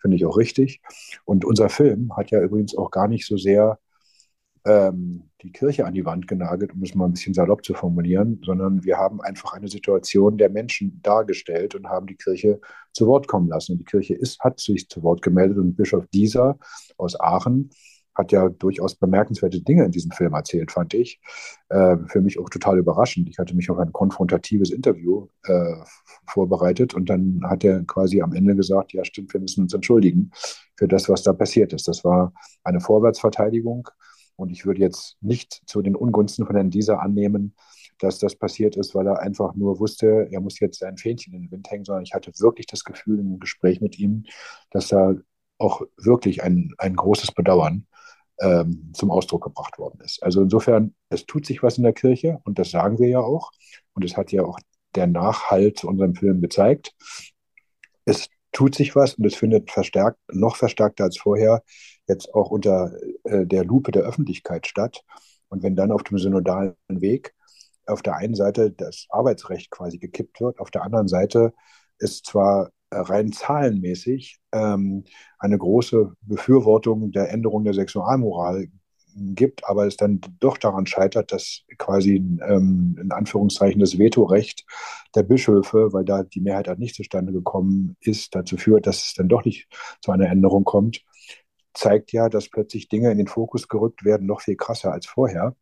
finde 0.00 0.16
ich 0.16 0.24
auch 0.24 0.38
richtig. 0.38 0.80
Und 1.24 1.44
unser 1.44 1.68
Film 1.68 2.16
hat 2.16 2.30
ja 2.30 2.40
übrigens 2.40 2.76
auch 2.76 2.90
gar 2.90 3.08
nicht 3.08 3.26
so 3.26 3.36
sehr 3.36 3.78
ähm, 4.64 5.24
die 5.42 5.52
Kirche 5.52 5.86
an 5.86 5.92
die 5.92 6.04
Wand 6.04 6.28
genagelt, 6.28 6.72
um 6.72 6.82
es 6.82 6.94
mal 6.94 7.06
ein 7.06 7.12
bisschen 7.12 7.34
salopp 7.34 7.64
zu 7.64 7.74
formulieren, 7.74 8.40
sondern 8.44 8.84
wir 8.84 8.96
haben 8.96 9.20
einfach 9.20 9.52
eine 9.52 9.68
Situation 9.68 10.38
der 10.38 10.50
Menschen 10.50 11.00
dargestellt 11.02 11.74
und 11.74 11.88
haben 11.88 12.06
die 12.06 12.16
Kirche 12.16 12.60
zu 12.92 13.06
Wort 13.06 13.26
kommen 13.26 13.48
lassen. 13.48 13.72
Und 13.72 13.78
die 13.78 13.84
Kirche 13.84 14.14
ist, 14.14 14.40
hat 14.40 14.60
sich 14.60 14.88
zu 14.88 15.02
Wort 15.02 15.20
gemeldet 15.20 15.58
und 15.58 15.76
Bischof 15.76 16.06
Dieser 16.14 16.58
aus 16.96 17.18
Aachen 17.20 17.70
hat 18.14 18.32
ja 18.32 18.48
durchaus 18.48 18.94
bemerkenswerte 18.94 19.60
Dinge 19.60 19.84
in 19.84 19.90
diesem 19.90 20.10
Film 20.12 20.34
erzählt, 20.34 20.70
fand 20.70 20.94
ich. 20.94 21.20
Äh, 21.68 21.96
für 22.06 22.20
mich 22.20 22.38
auch 22.38 22.48
total 22.48 22.78
überraschend. 22.78 23.28
Ich 23.28 23.38
hatte 23.38 23.54
mich 23.56 23.70
auf 23.70 23.78
ein 23.78 23.92
konfrontatives 23.92 24.70
Interview 24.70 25.28
äh, 25.44 25.74
vorbereitet 26.26 26.94
und 26.94 27.10
dann 27.10 27.40
hat 27.44 27.64
er 27.64 27.82
quasi 27.84 28.22
am 28.22 28.32
Ende 28.32 28.54
gesagt, 28.54 28.92
ja 28.92 29.04
stimmt, 29.04 29.32
wir 29.32 29.40
müssen 29.40 29.62
uns 29.62 29.74
entschuldigen 29.74 30.30
für 30.76 30.88
das, 30.88 31.08
was 31.08 31.22
da 31.22 31.32
passiert 31.32 31.72
ist. 31.72 31.88
Das 31.88 32.04
war 32.04 32.32
eine 32.62 32.80
Vorwärtsverteidigung 32.80 33.88
und 34.36 34.50
ich 34.50 34.66
würde 34.66 34.80
jetzt 34.80 35.16
nicht 35.20 35.62
zu 35.66 35.82
den 35.82 35.96
Ungunsten 35.96 36.46
von 36.46 36.56
Herrn 36.56 36.70
Dieser 36.70 37.00
annehmen, 37.00 37.54
dass 37.98 38.18
das 38.18 38.34
passiert 38.34 38.76
ist, 38.76 38.94
weil 38.94 39.06
er 39.06 39.20
einfach 39.20 39.54
nur 39.54 39.78
wusste, 39.78 40.28
er 40.30 40.40
muss 40.40 40.58
jetzt 40.60 40.80
sein 40.80 40.96
Fähnchen 40.96 41.34
in 41.34 41.42
den 41.42 41.50
Wind 41.50 41.70
hängen, 41.70 41.84
sondern 41.84 42.04
ich 42.04 42.14
hatte 42.14 42.32
wirklich 42.38 42.66
das 42.66 42.84
Gefühl 42.84 43.20
im 43.20 43.38
Gespräch 43.38 43.80
mit 43.80 43.98
ihm, 43.98 44.24
dass 44.70 44.88
da 44.88 45.14
auch 45.58 45.82
wirklich 45.96 46.42
ein, 46.42 46.74
ein 46.78 46.96
großes 46.96 47.32
Bedauern 47.32 47.86
ähm, 48.40 48.90
zum 48.94 49.10
Ausdruck 49.10 49.44
gebracht 49.44 49.78
worden 49.78 50.00
ist. 50.04 50.22
Also 50.22 50.42
insofern, 50.42 50.94
es 51.08 51.26
tut 51.26 51.46
sich 51.46 51.62
was 51.62 51.78
in 51.78 51.84
der 51.84 51.92
Kirche 51.92 52.40
und 52.44 52.58
das 52.58 52.70
sagen 52.70 52.98
wir 52.98 53.08
ja 53.08 53.20
auch. 53.20 53.50
Und 53.94 54.04
es 54.04 54.16
hat 54.16 54.32
ja 54.32 54.42
auch 54.44 54.58
der 54.94 55.06
Nachhalt 55.06 55.78
zu 55.78 55.88
unserem 55.88 56.14
Film 56.14 56.40
gezeigt. 56.40 56.92
Es 58.04 58.28
tut 58.52 58.74
sich 58.74 58.94
was 58.94 59.14
und 59.14 59.26
es 59.26 59.34
findet 59.34 59.70
verstärkt, 59.70 60.18
noch 60.32 60.56
verstärkter 60.56 61.04
als 61.04 61.18
vorher, 61.18 61.62
jetzt 62.06 62.34
auch 62.34 62.50
unter 62.50 62.92
äh, 63.24 63.46
der 63.46 63.64
Lupe 63.64 63.90
der 63.90 64.02
Öffentlichkeit 64.02 64.66
statt. 64.66 65.02
Und 65.48 65.62
wenn 65.62 65.76
dann 65.76 65.92
auf 65.92 66.02
dem 66.02 66.18
synodalen 66.18 66.74
Weg 66.88 67.34
auf 67.86 68.02
der 68.02 68.16
einen 68.16 68.34
Seite 68.34 68.70
das 68.70 69.06
Arbeitsrecht 69.10 69.70
quasi 69.70 69.98
gekippt 69.98 70.40
wird, 70.40 70.58
auf 70.58 70.70
der 70.70 70.82
anderen 70.82 71.08
Seite 71.08 71.52
ist 71.98 72.26
zwar 72.26 72.70
rein 73.02 73.32
zahlenmäßig 73.32 74.38
ähm, 74.52 75.04
eine 75.38 75.58
große 75.58 76.12
Befürwortung 76.22 77.12
der 77.12 77.30
Änderung 77.30 77.64
der 77.64 77.74
Sexualmoral 77.74 78.68
gibt, 79.16 79.66
aber 79.68 79.86
es 79.86 79.96
dann 79.96 80.20
doch 80.40 80.58
daran 80.58 80.86
scheitert, 80.86 81.32
dass 81.32 81.62
quasi 81.78 82.16
ähm, 82.16 82.98
in 83.00 83.12
Anführungszeichen 83.12 83.80
das 83.80 83.98
Vetorecht 83.98 84.64
der 85.14 85.22
Bischöfe, 85.22 85.92
weil 85.92 86.04
da 86.04 86.24
die 86.24 86.40
Mehrheit 86.40 86.68
halt 86.68 86.78
nicht 86.78 86.96
zustande 86.96 87.32
gekommen 87.32 87.96
ist, 88.00 88.34
dazu 88.34 88.56
führt, 88.56 88.86
dass 88.86 89.06
es 89.06 89.14
dann 89.14 89.28
doch 89.28 89.44
nicht 89.44 89.68
zu 90.00 90.10
einer 90.10 90.28
Änderung 90.28 90.64
kommt, 90.64 91.04
zeigt 91.74 92.12
ja, 92.12 92.28
dass 92.28 92.48
plötzlich 92.48 92.88
Dinge 92.88 93.10
in 93.10 93.18
den 93.18 93.26
Fokus 93.26 93.68
gerückt 93.68 94.04
werden, 94.04 94.26
noch 94.26 94.40
viel 94.40 94.56
krasser 94.56 94.92
als 94.92 95.06
vorher. 95.06 95.54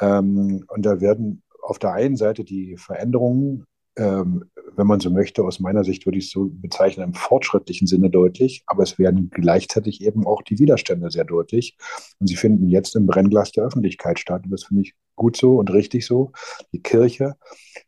Ähm, 0.00 0.64
und 0.68 0.86
da 0.86 1.00
werden 1.00 1.42
auf 1.62 1.78
der 1.78 1.92
einen 1.92 2.16
Seite 2.16 2.44
die 2.44 2.76
Veränderungen 2.76 3.64
ähm, 3.96 4.50
wenn 4.76 4.86
man 4.86 5.00
so 5.00 5.10
möchte, 5.10 5.42
aus 5.44 5.60
meiner 5.60 5.84
Sicht 5.84 6.06
würde 6.06 6.18
ich 6.18 6.26
es 6.26 6.30
so 6.30 6.48
bezeichnen, 6.50 7.04
im 7.04 7.14
fortschrittlichen 7.14 7.86
Sinne 7.86 8.10
deutlich, 8.10 8.62
aber 8.66 8.82
es 8.82 8.98
werden 8.98 9.30
gleichzeitig 9.30 10.02
eben 10.02 10.26
auch 10.26 10.42
die 10.42 10.58
Widerstände 10.58 11.10
sehr 11.10 11.24
deutlich. 11.24 11.76
Und 12.18 12.26
sie 12.26 12.36
finden 12.36 12.68
jetzt 12.68 12.96
im 12.96 13.06
Brennglas 13.06 13.52
der 13.52 13.64
Öffentlichkeit 13.64 14.18
statt. 14.18 14.42
Und 14.44 14.50
das 14.50 14.64
finde 14.64 14.82
ich 14.82 14.94
gut 15.14 15.36
so 15.36 15.58
und 15.58 15.72
richtig 15.72 16.06
so. 16.06 16.32
Die 16.72 16.82
Kirche 16.82 17.34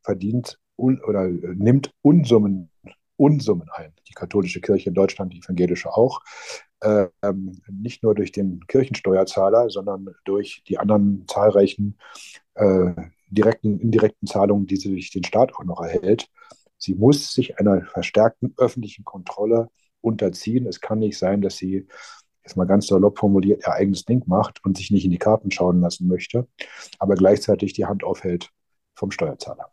verdient 0.03 0.59
un 0.77 1.01
oder 1.07 1.29
nimmt 1.29 1.93
Unsummen, 2.03 2.71
Unsummen 3.17 3.69
ein. 3.73 3.93
Die 4.09 4.15
katholische 4.15 4.61
Kirche 4.61 4.91
in 4.91 4.95
Deutschland, 4.95 5.33
die 5.33 5.39
evangelische 5.39 5.93
auch. 5.93 6.21
Ähm, 6.83 7.61
nicht 7.69 8.05
nur 8.05 8.15
durch 8.15 8.31
den 8.31 8.61
Kirchensteuerzahler, 8.69 9.69
sondern 9.69 10.15
durch 10.25 10.63
die 10.69 10.79
anderen 10.79 11.25
zahlreichen 11.27 11.99
äh, 12.55 12.93
direkten, 13.31 13.81
indirekten 13.81 14.27
Zahlungen, 14.29 14.67
die 14.67 14.77
sie 14.77 14.91
durch 14.91 15.11
den 15.11 15.25
Staat 15.25 15.55
auch 15.55 15.65
noch 15.65 15.81
erhält. 15.81 16.31
Sie 16.79 16.95
muss 16.95 17.33
sich 17.33 17.59
einer 17.59 17.83
verstärkten 17.83 18.55
öffentlichen 18.57 19.05
Kontrolle 19.05 19.69
unterziehen. 20.01 20.67
Es 20.67 20.81
kann 20.81 21.01
nicht 21.01 21.19
sein, 21.19 21.43
dass 21.43 21.57
sie, 21.57 21.87
jetzt 22.45 22.57
mal 22.57 22.67
ganz 22.67 22.87
salopp 22.87 23.19
formuliert, 23.19 23.63
ihr 23.67 23.73
eigenes 23.73 24.05
Ding 24.05 24.23
macht 24.27 24.65
und 24.65 24.77
sich 24.77 24.91
nicht 24.91 25.05
in 25.05 25.11
die 25.11 25.19
Karten 25.19 25.51
schauen 25.51 25.81
lassen 25.81 26.09
möchte, 26.09 26.47
aber 26.99 27.15
gleichzeitig 27.15 27.73
die 27.75 27.85
Hand 27.87 28.05
aufhält 28.05 28.51
vom 28.95 29.11
Steuerzahler. 29.11 29.71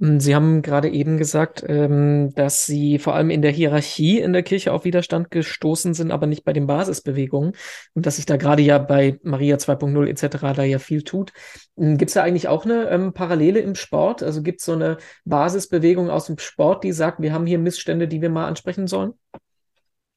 Hm, 0.00 0.18
Sie 0.18 0.34
haben 0.34 0.62
gerade 0.62 0.88
eben 0.88 1.18
gesagt, 1.18 1.62
ähm, 1.68 2.32
dass 2.34 2.64
Sie 2.64 2.98
vor 2.98 3.14
allem 3.14 3.30
in 3.30 3.42
der 3.42 3.50
Hierarchie 3.50 4.18
in 4.18 4.32
der 4.32 4.42
Kirche 4.42 4.72
auf 4.72 4.84
Widerstand 4.84 5.30
gestoßen 5.30 5.92
sind, 5.94 6.10
aber 6.10 6.26
nicht 6.26 6.44
bei 6.44 6.52
den 6.52 6.66
Basisbewegungen 6.66 7.52
und 7.94 8.06
dass 8.06 8.16
sich 8.16 8.26
da 8.26 8.36
gerade 8.36 8.62
ja 8.62 8.78
bei 8.78 9.18
Maria 9.22 9.56
2.0 9.56 10.06
etc. 10.08 10.54
da 10.56 10.62
ja 10.64 10.78
viel 10.78 11.02
tut. 11.02 11.32
Hm, 11.76 11.98
gibt 11.98 12.08
es 12.10 12.14
da 12.14 12.22
eigentlich 12.22 12.48
auch 12.48 12.64
eine 12.64 12.88
ähm, 12.88 13.12
Parallele 13.12 13.60
im 13.60 13.74
Sport? 13.74 14.22
Also 14.22 14.42
gibt 14.42 14.60
es 14.60 14.66
so 14.66 14.72
eine 14.72 14.96
Basisbewegung 15.24 16.08
aus 16.10 16.26
dem 16.26 16.38
Sport, 16.38 16.84
die 16.84 16.92
sagt, 16.92 17.20
wir 17.20 17.32
haben 17.32 17.46
hier 17.46 17.58
Missstände, 17.58 18.08
die 18.08 18.22
wir 18.22 18.30
mal 18.30 18.46
ansprechen 18.48 18.86
sollen? 18.86 19.12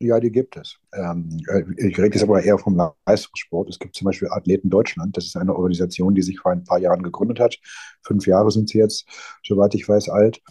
Ja, 0.04 0.20
die 0.20 0.32
gibt 0.32 0.58
es. 0.58 0.78
Ähm, 0.94 1.30
äh, 1.48 1.64
ich 1.78 1.98
rede 1.98 2.16
jetzt 2.16 2.24
aber 2.24 2.44
eher 2.44 2.58
vom 2.58 2.76
Leistungssport. 3.06 3.70
Es 3.70 3.80
gibt 3.80 3.96
zum 3.96 4.06
Beispiel 4.06 4.28
Athleten 4.30 4.70
Deutschland. 4.70 5.16
Das 5.16 5.26
ist 5.26 5.38
eine 5.38 5.56
Organisation, 5.56 6.14
die 6.14 6.22
sich 6.22 6.40
vor 6.40 6.52
ein 6.52 6.66
paar 6.66 6.78
Jahren 6.78 7.04
gegründet 7.04 7.40
hat. 7.40 7.58
Fünf 8.02 8.28
Jahre 8.28 8.52
sind 8.52 8.68
sie 8.68 8.80
jetzt, 8.80 9.06
soweit 9.46 9.74
ich 9.76 9.88
weiß, 9.88 10.10
alt. 10.10 10.42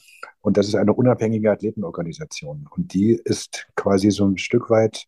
Und 0.41 0.57
das 0.57 0.69
ist 0.69 0.75
eine 0.75 0.95
unabhängige 0.95 1.51
Athletenorganisation. 1.51 2.67
Und 2.75 2.95
die 2.95 3.21
ist 3.25 3.67
quasi 3.77 4.11
so 4.11 4.25
ein 4.25 4.39
Stück 4.39 4.71
weit 4.71 5.07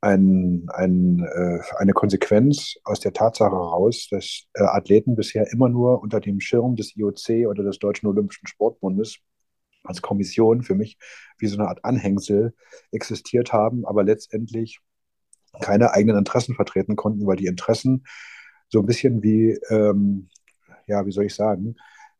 ein, 0.00 0.66
ein, 0.72 1.24
äh, 1.24 1.58
eine 1.76 1.92
Konsequenz 1.92 2.76
aus 2.84 3.00
der 3.00 3.12
Tatsache 3.12 3.54
heraus, 3.54 4.08
dass 4.10 4.44
äh, 4.54 4.62
Athleten 4.62 5.14
bisher 5.14 5.52
immer 5.52 5.68
nur 5.68 6.00
unter 6.00 6.20
dem 6.20 6.40
Schirm 6.40 6.74
des 6.74 6.96
IOC 6.96 7.48
oder 7.48 7.64
des 7.64 7.78
Deutschen 7.78 8.06
Olympischen 8.06 8.46
Sportbundes 8.46 9.18
als 9.88 10.02
Kommission 10.02 10.62
für 10.62 10.74
mich 10.74 10.98
wie 11.38 11.46
so 11.46 11.58
eine 11.58 11.68
Art 11.68 11.84
Anhängsel 11.84 12.54
existiert 12.92 13.52
haben, 13.52 13.86
aber 13.86 14.04
letztendlich 14.04 14.80
keine 15.60 15.92
eigenen 15.92 16.18
Interessen 16.18 16.54
vertreten 16.54 16.96
konnten, 16.96 17.26
weil 17.26 17.36
die 17.36 17.46
Interessen 17.46 18.04
so 18.68 18.80
ein 18.80 18.86
bisschen 18.86 19.22
wie, 19.22 19.58
ähm, 19.70 20.28
ja, 20.86 21.04
wie 21.06 21.12
soll 21.12 21.24
ich 21.24 21.34
sagen, 21.34 21.76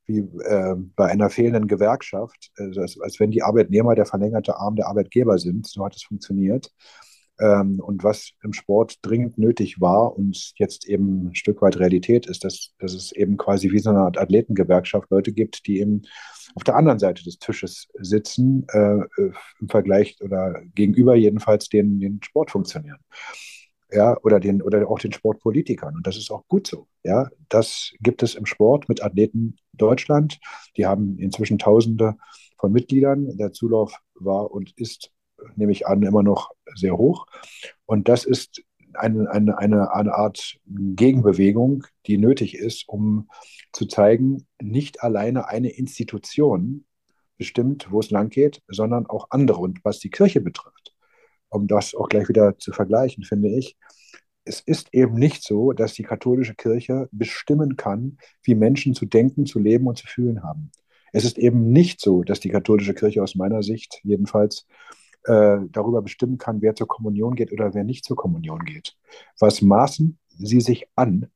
wie 0.06 0.20
äh, 0.20 0.74
bei 0.96 1.06
einer 1.06 1.28
fehlenden 1.28 1.68
Gewerkschaft, 1.68 2.50
also 2.56 2.80
als, 2.80 2.98
als 3.00 3.20
wenn 3.20 3.30
die 3.30 3.42
Arbeitnehmer 3.42 3.94
der 3.94 4.06
verlängerte 4.06 4.56
Arm 4.56 4.74
der 4.76 4.86
Arbeitgeber 4.88 5.38
sind. 5.38 5.66
So 5.66 5.84
hat 5.84 5.94
es 5.94 6.02
funktioniert. 6.02 6.72
Ähm, 7.40 7.80
und 7.80 8.04
was 8.04 8.32
im 8.42 8.52
Sport 8.52 8.98
dringend 9.02 9.38
nötig 9.38 9.80
war 9.80 10.16
und 10.16 10.52
jetzt 10.56 10.86
eben 10.88 11.28
ein 11.28 11.34
Stück 11.34 11.62
weit 11.62 11.78
Realität 11.78 12.26
ist, 12.26 12.44
dass, 12.44 12.74
dass 12.78 12.94
es 12.94 13.12
eben 13.12 13.36
quasi 13.36 13.70
wie 13.70 13.78
so 13.78 13.90
eine 13.90 14.00
Art 14.00 14.18
Athletengewerkschaft 14.18 15.10
Leute 15.10 15.32
gibt, 15.32 15.66
die 15.66 15.80
eben 15.80 16.02
auf 16.54 16.64
der 16.64 16.76
anderen 16.76 16.98
Seite 16.98 17.22
des 17.22 17.38
Tisches 17.38 17.88
sitzen, 17.98 18.66
äh, 18.70 18.98
im 19.60 19.68
Vergleich 19.68 20.16
oder 20.20 20.60
gegenüber 20.74 21.14
jedenfalls 21.14 21.68
den, 21.68 22.00
den 22.00 22.20
Sportfunktionären. 22.22 23.00
ja, 23.90 24.16
oder 24.22 24.40
den, 24.40 24.60
oder 24.62 24.88
auch 24.88 24.98
den 24.98 25.12
Sportpolitikern. 25.12 25.94
Und 25.96 26.06
das 26.06 26.16
ist 26.16 26.30
auch 26.30 26.46
gut 26.48 26.66
so. 26.66 26.86
Ja, 27.04 27.28
das 27.48 27.92
gibt 28.00 28.22
es 28.22 28.34
im 28.34 28.46
Sport 28.46 28.88
mit 28.88 29.02
Athleten 29.02 29.56
Deutschland. 29.72 30.38
Die 30.76 30.86
haben 30.86 31.18
inzwischen 31.18 31.58
Tausende 31.58 32.16
von 32.58 32.72
Mitgliedern. 32.72 33.36
Der 33.38 33.52
Zulauf 33.52 33.94
war 34.14 34.50
und 34.50 34.72
ist, 34.76 35.10
nehme 35.56 35.72
ich 35.72 35.86
an, 35.86 36.02
immer 36.02 36.22
noch 36.22 36.50
sehr 36.74 36.96
hoch. 36.96 37.26
Und 37.86 38.08
das 38.08 38.24
ist 38.24 38.62
eine, 38.94 39.30
eine, 39.30 39.58
eine, 39.58 39.92
eine 39.92 40.14
Art 40.14 40.58
Gegenbewegung, 40.66 41.84
die 42.06 42.18
nötig 42.18 42.56
ist, 42.56 42.88
um 42.88 43.28
zu 43.72 43.86
zeigen, 43.86 44.46
nicht 44.60 45.02
alleine 45.02 45.48
eine 45.48 45.70
Institution 45.70 46.84
bestimmt, 47.36 47.90
wo 47.90 48.00
es 48.00 48.10
lang 48.10 48.30
geht, 48.30 48.62
sondern 48.68 49.06
auch 49.06 49.28
andere. 49.30 49.60
Und 49.60 49.84
was 49.84 50.00
die 50.00 50.10
Kirche 50.10 50.40
betrifft, 50.40 50.94
um 51.48 51.66
das 51.66 51.94
auch 51.94 52.08
gleich 52.08 52.28
wieder 52.28 52.58
zu 52.58 52.72
vergleichen, 52.72 53.24
finde 53.24 53.48
ich, 53.48 53.76
es 54.44 54.60
ist 54.60 54.88
eben 54.92 55.14
nicht 55.14 55.44
so, 55.44 55.72
dass 55.72 55.92
die 55.92 56.02
katholische 56.02 56.54
Kirche 56.54 57.08
bestimmen 57.12 57.76
kann, 57.76 58.18
wie 58.42 58.54
Menschen 58.54 58.94
zu 58.94 59.04
denken, 59.04 59.46
zu 59.46 59.58
leben 59.58 59.86
und 59.86 59.98
zu 59.98 60.06
fühlen 60.06 60.42
haben. 60.42 60.70
Es 61.12 61.24
ist 61.24 61.38
eben 61.38 61.70
nicht 61.70 62.00
so, 62.00 62.22
dass 62.22 62.40
die 62.40 62.48
katholische 62.48 62.94
Kirche 62.94 63.22
aus 63.22 63.34
meiner 63.34 63.62
Sicht 63.62 64.00
jedenfalls 64.02 64.66
äh, 65.28 65.58
darüber 65.70 66.02
bestimmen 66.02 66.38
kann, 66.38 66.62
wer 66.62 66.74
zur 66.74 66.88
Kommunion 66.88 67.34
geht 67.34 67.52
oder 67.52 67.74
wer 67.74 67.84
nicht 67.84 68.04
zur 68.04 68.16
Kommunion 68.16 68.64
geht. 68.64 68.96
Was 69.38 69.62
maßen 69.62 70.18
sie 70.28 70.60
sich 70.60 70.88
an, 70.94 71.30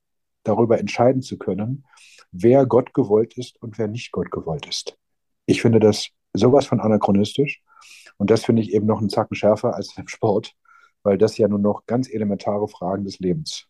darüber 0.44 0.78
entscheiden 0.78 1.22
zu 1.22 1.38
können, 1.38 1.84
wer 2.30 2.66
Gott 2.66 2.94
gewollt 2.94 3.36
ist 3.36 3.60
und 3.62 3.78
wer 3.78 3.88
nicht 3.88 4.12
Gott 4.12 4.30
gewollt 4.30 4.66
ist. 4.66 4.98
Ich 5.46 5.60
finde 5.60 5.78
das 5.78 6.08
sowas 6.32 6.66
von 6.66 6.80
anachronistisch 6.80 7.62
und 8.16 8.30
das 8.30 8.44
finde 8.44 8.62
ich 8.62 8.72
eben 8.72 8.86
noch 8.86 9.00
einen 9.00 9.10
Zacken 9.10 9.36
schärfer 9.36 9.74
als 9.74 9.96
im 9.96 10.08
Sport, 10.08 10.54
weil 11.02 11.18
das 11.18 11.36
ja 11.36 11.48
nur 11.48 11.58
noch 11.58 11.84
ganz 11.86 12.08
elementare 12.08 12.68
Fragen 12.68 13.04
des 13.04 13.18
Lebens 13.18 13.66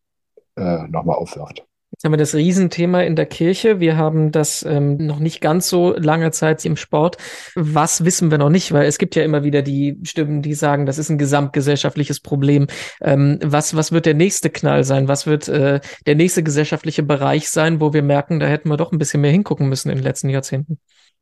äh, 0.57 0.87
nochmal 0.89 1.17
aufwirft. 1.17 1.67
Jetzt 1.93 2.05
haben 2.05 2.13
wir 2.15 2.17
das 2.17 2.35
Riesenthema 2.35 3.03
in 3.03 3.17
der 3.17 3.27
Kirche. 3.27 3.79
Wir 3.79 3.99
haben 3.99 4.33
das 4.33 4.65
ähm, 4.65 4.97
noch 4.97 5.19
nicht 5.19 5.43
ganz 5.43 5.69
so 5.69 5.95
lange 5.95 6.31
Zeit 6.31 6.65
im 6.65 6.77
Sport. 6.77 7.19
Was 7.55 8.03
wissen 8.03 8.31
wir 8.31 8.39
noch 8.39 8.49
nicht? 8.49 8.73
Weil 8.73 8.87
es 8.87 8.97
gibt 8.97 9.15
ja 9.15 9.23
immer 9.23 9.45
wieder 9.45 9.61
die 9.61 10.01
Stimmen, 10.03 10.41
die 10.41 10.55
sagen, 10.55 10.87
das 10.87 10.97
ist 10.97 11.11
ein 11.11 11.19
gesamtgesellschaftliches 11.19 12.21
Problem. 12.21 12.67
Ähm, 13.03 13.39
was, 13.45 13.77
was 13.77 13.93
wird 13.93 14.07
der 14.07 14.15
nächste 14.15 14.49
Knall 14.49 14.85
sein? 14.85 15.07
Was 15.07 15.27
wird 15.27 15.49
äh, 15.49 15.81
der 16.07 16.15
nächste 16.15 16.43
gesellschaftliche 16.43 17.03
Bereich 17.03 17.51
sein, 17.51 17.79
wo 17.79 17.93
wir 17.93 18.03
merken, 18.03 18.41
da 18.41 18.47
hätten 18.47 18.71
wir 18.71 18.79
doch 18.79 18.91
ein 18.91 18.99
bisschen 18.99 19.21
mehr 19.21 19.31
hingucken 19.31 19.69
müssen 19.69 19.91
in 19.91 19.97
den 19.97 20.05
letzten 20.05 20.31
Jahrzehnten? 20.31 20.79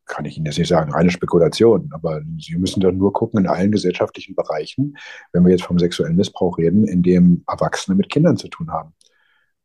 Kann 0.07 0.25
ich 0.25 0.37
Ihnen 0.37 0.47
jetzt 0.47 0.59
nicht 0.59 0.69
sagen, 0.69 0.93
reine 0.93 1.11
Spekulation, 1.11 1.91
aber 1.93 2.21
Sie 2.39 2.57
müssen 2.57 2.81
dann 2.81 2.97
nur 2.97 3.13
gucken 3.13 3.41
in 3.41 3.49
allen 3.49 3.73
gesellschaftlichen 3.73 4.37
Bereichen, 4.37 4.97
wenn 5.33 5.45
wir 5.45 5.51
jetzt 5.51 5.65
vom 5.65 5.81
sexuellen 5.81 6.17
Missbrauch 6.17 6.59
reden, 6.59 6.87
in 6.87 7.03
dem 7.03 7.43
Erwachsene 7.49 7.97
mit 7.97 8.09
Kindern 8.09 8.37
zu 8.37 8.47
tun 8.47 8.71
haben 8.71 8.95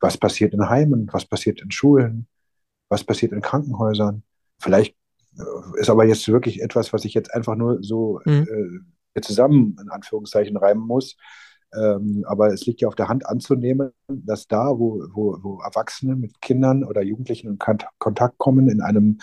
was 0.05 0.17
passiert 0.17 0.53
in 0.53 0.69
Heimen, 0.69 1.09
was 1.11 1.25
passiert 1.25 1.61
in 1.61 1.71
Schulen, 1.71 2.27
was 2.89 3.03
passiert 3.03 3.31
in 3.31 3.41
Krankenhäusern. 3.41 4.21
Vielleicht 4.59 4.95
äh, 5.37 5.79
ist 5.79 5.89
aber 5.89 6.05
jetzt 6.05 6.27
wirklich 6.27 6.61
etwas, 6.61 6.93
was 6.93 7.05
ich 7.05 7.15
jetzt 7.15 7.33
einfach 7.33 7.55
nur 7.55 7.81
so 7.81 8.21
mhm. 8.25 8.83
äh, 9.15 9.21
zusammen 9.21 9.75
in 9.81 9.89
Anführungszeichen 9.89 10.57
reimen 10.57 10.85
muss. 10.85 11.17
Ähm, 11.75 12.23
aber 12.27 12.53
es 12.53 12.65
liegt 12.67 12.81
ja 12.81 12.87
auf 12.87 12.95
der 12.95 13.07
Hand 13.07 13.25
anzunehmen, 13.25 13.89
dass 14.07 14.47
da, 14.47 14.77
wo, 14.77 15.03
wo, 15.11 15.39
wo 15.41 15.59
Erwachsene 15.61 16.15
mit 16.15 16.39
Kindern 16.39 16.83
oder 16.83 17.01
Jugendlichen 17.01 17.47
in 17.47 17.57
Kontakt 17.97 18.37
kommen, 18.37 18.69
in 18.69 18.81
einem 18.81 19.17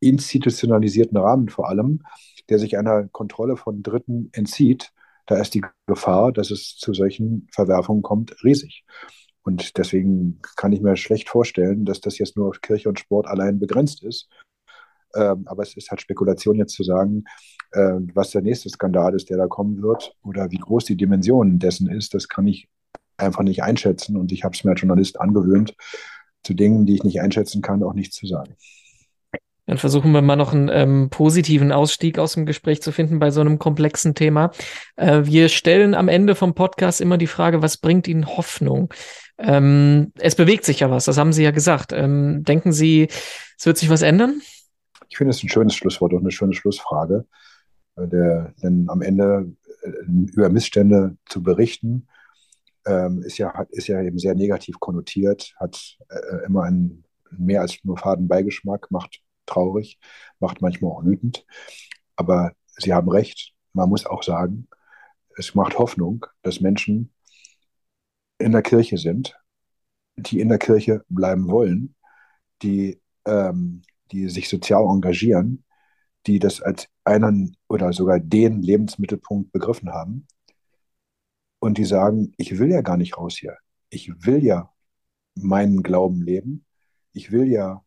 institutionalisierten 0.00 1.16
Rahmen 1.16 1.48
vor 1.48 1.68
allem, 1.68 2.02
der 2.48 2.58
sich 2.58 2.76
einer 2.76 3.06
Kontrolle 3.08 3.56
von 3.56 3.84
Dritten 3.84 4.30
entzieht, 4.32 4.92
da 5.26 5.36
ist 5.36 5.54
die 5.54 5.62
Gefahr, 5.86 6.32
dass 6.32 6.50
es 6.50 6.76
zu 6.76 6.92
solchen 6.92 7.48
Verwerfungen 7.52 8.02
kommt, 8.02 8.34
riesig. 8.44 8.84
Und 9.44 9.76
deswegen 9.76 10.40
kann 10.56 10.72
ich 10.72 10.80
mir 10.80 10.96
schlecht 10.96 11.28
vorstellen, 11.28 11.84
dass 11.84 12.00
das 12.00 12.18
jetzt 12.18 12.36
nur 12.36 12.48
auf 12.48 12.60
Kirche 12.60 12.88
und 12.88 12.98
Sport 12.98 13.26
allein 13.26 13.58
begrenzt 13.58 14.02
ist. 14.02 14.28
Ähm, 15.14 15.46
aber 15.46 15.62
es 15.62 15.76
ist 15.76 15.90
halt 15.90 16.00
Spekulation 16.00 16.56
jetzt 16.56 16.74
zu 16.74 16.82
sagen, 16.82 17.24
äh, 17.72 17.98
was 18.14 18.30
der 18.30 18.42
nächste 18.42 18.68
Skandal 18.70 19.14
ist, 19.14 19.30
der 19.30 19.36
da 19.36 19.46
kommen 19.46 19.82
wird 19.82 20.16
oder 20.24 20.50
wie 20.50 20.58
groß 20.58 20.86
die 20.86 20.96
Dimension 20.96 21.58
dessen 21.58 21.88
ist, 21.88 22.14
das 22.14 22.28
kann 22.28 22.46
ich 22.46 22.68
einfach 23.16 23.42
nicht 23.42 23.62
einschätzen. 23.62 24.16
Und 24.16 24.32
ich 24.32 24.44
habe 24.44 24.54
es 24.54 24.64
mir 24.64 24.72
als 24.72 24.80
Journalist 24.80 25.20
angewöhnt, 25.20 25.74
zu 26.42 26.54
Dingen, 26.54 26.86
die 26.86 26.94
ich 26.94 27.04
nicht 27.04 27.20
einschätzen 27.20 27.62
kann, 27.62 27.82
auch 27.82 27.94
nichts 27.94 28.16
zu 28.16 28.26
sagen. 28.26 28.56
Dann 29.66 29.78
versuchen 29.78 30.12
wir 30.12 30.20
mal 30.20 30.36
noch 30.36 30.52
einen 30.52 30.68
ähm, 30.70 31.08
positiven 31.08 31.72
Ausstieg 31.72 32.18
aus 32.18 32.34
dem 32.34 32.44
Gespräch 32.44 32.82
zu 32.82 32.92
finden 32.92 33.18
bei 33.18 33.30
so 33.30 33.40
einem 33.40 33.58
komplexen 33.58 34.14
Thema. 34.14 34.50
Äh, 34.96 35.22
wir 35.24 35.48
stellen 35.48 35.94
am 35.94 36.08
Ende 36.08 36.34
vom 36.34 36.54
Podcast 36.54 37.00
immer 37.00 37.16
die 37.16 37.26
Frage, 37.26 37.62
was 37.62 37.78
bringt 37.78 38.06
Ihnen 38.06 38.26
Hoffnung? 38.26 38.92
Ähm, 39.38 40.12
es 40.16 40.36
bewegt 40.36 40.64
sich 40.64 40.80
ja 40.80 40.90
was, 40.90 41.06
das 41.06 41.18
haben 41.18 41.32
Sie 41.32 41.42
ja 41.42 41.50
gesagt. 41.50 41.92
Ähm, 41.92 42.44
denken 42.44 42.72
Sie, 42.72 43.08
es 43.58 43.66
wird 43.66 43.78
sich 43.78 43.90
was 43.90 44.02
ändern? 44.02 44.40
Ich 45.08 45.16
finde 45.16 45.30
es 45.30 45.42
ein 45.42 45.48
schönes 45.48 45.74
Schlusswort 45.74 46.12
und 46.12 46.20
eine 46.20 46.30
schöne 46.30 46.54
Schlussfrage. 46.54 47.26
Äh, 47.96 48.08
der, 48.08 48.54
denn 48.62 48.88
am 48.88 49.02
Ende 49.02 49.52
äh, 49.82 49.90
über 50.32 50.48
Missstände 50.48 51.16
zu 51.26 51.42
berichten, 51.42 52.06
ähm, 52.86 53.22
ist, 53.22 53.38
ja, 53.38 53.66
ist 53.70 53.88
ja 53.88 54.02
eben 54.02 54.18
sehr 54.18 54.34
negativ 54.34 54.78
konnotiert, 54.78 55.54
hat 55.58 55.96
äh, 56.08 56.44
immer 56.46 56.64
einen 56.64 57.04
mehr 57.30 57.62
als 57.62 57.78
nur 57.82 57.96
faden 57.96 58.28
Beigeschmack, 58.28 58.90
macht 58.90 59.20
traurig, 59.46 59.98
macht 60.38 60.60
manchmal 60.60 60.92
auch 60.92 61.04
wütend. 61.04 61.46
Aber 62.16 62.52
Sie 62.76 62.92
haben 62.92 63.08
recht, 63.08 63.52
man 63.72 63.88
muss 63.88 64.06
auch 64.06 64.22
sagen, 64.22 64.68
es 65.36 65.54
macht 65.54 65.78
Hoffnung, 65.78 66.26
dass 66.42 66.60
Menschen 66.60 67.13
in 68.44 68.52
der 68.52 68.62
Kirche 68.62 68.98
sind, 68.98 69.36
die 70.16 70.40
in 70.40 70.50
der 70.50 70.58
Kirche 70.58 71.02
bleiben 71.08 71.48
wollen, 71.48 71.94
die, 72.62 73.00
ähm, 73.26 73.82
die 74.12 74.28
sich 74.28 74.48
sozial 74.48 74.84
engagieren, 74.84 75.64
die 76.26 76.38
das 76.38 76.60
als 76.60 76.88
einen 77.04 77.56
oder 77.68 77.92
sogar 77.92 78.20
den 78.20 78.62
Lebensmittelpunkt 78.62 79.50
begriffen 79.50 79.92
haben 79.92 80.26
und 81.58 81.78
die 81.78 81.86
sagen, 81.86 82.34
ich 82.36 82.58
will 82.58 82.70
ja 82.70 82.82
gar 82.82 82.98
nicht 82.98 83.16
raus 83.16 83.36
hier. 83.38 83.56
Ich 83.88 84.10
will 84.26 84.44
ja 84.44 84.70
meinen 85.34 85.82
Glauben 85.82 86.22
leben. 86.22 86.66
Ich 87.12 87.32
will 87.32 87.50
ja 87.50 87.82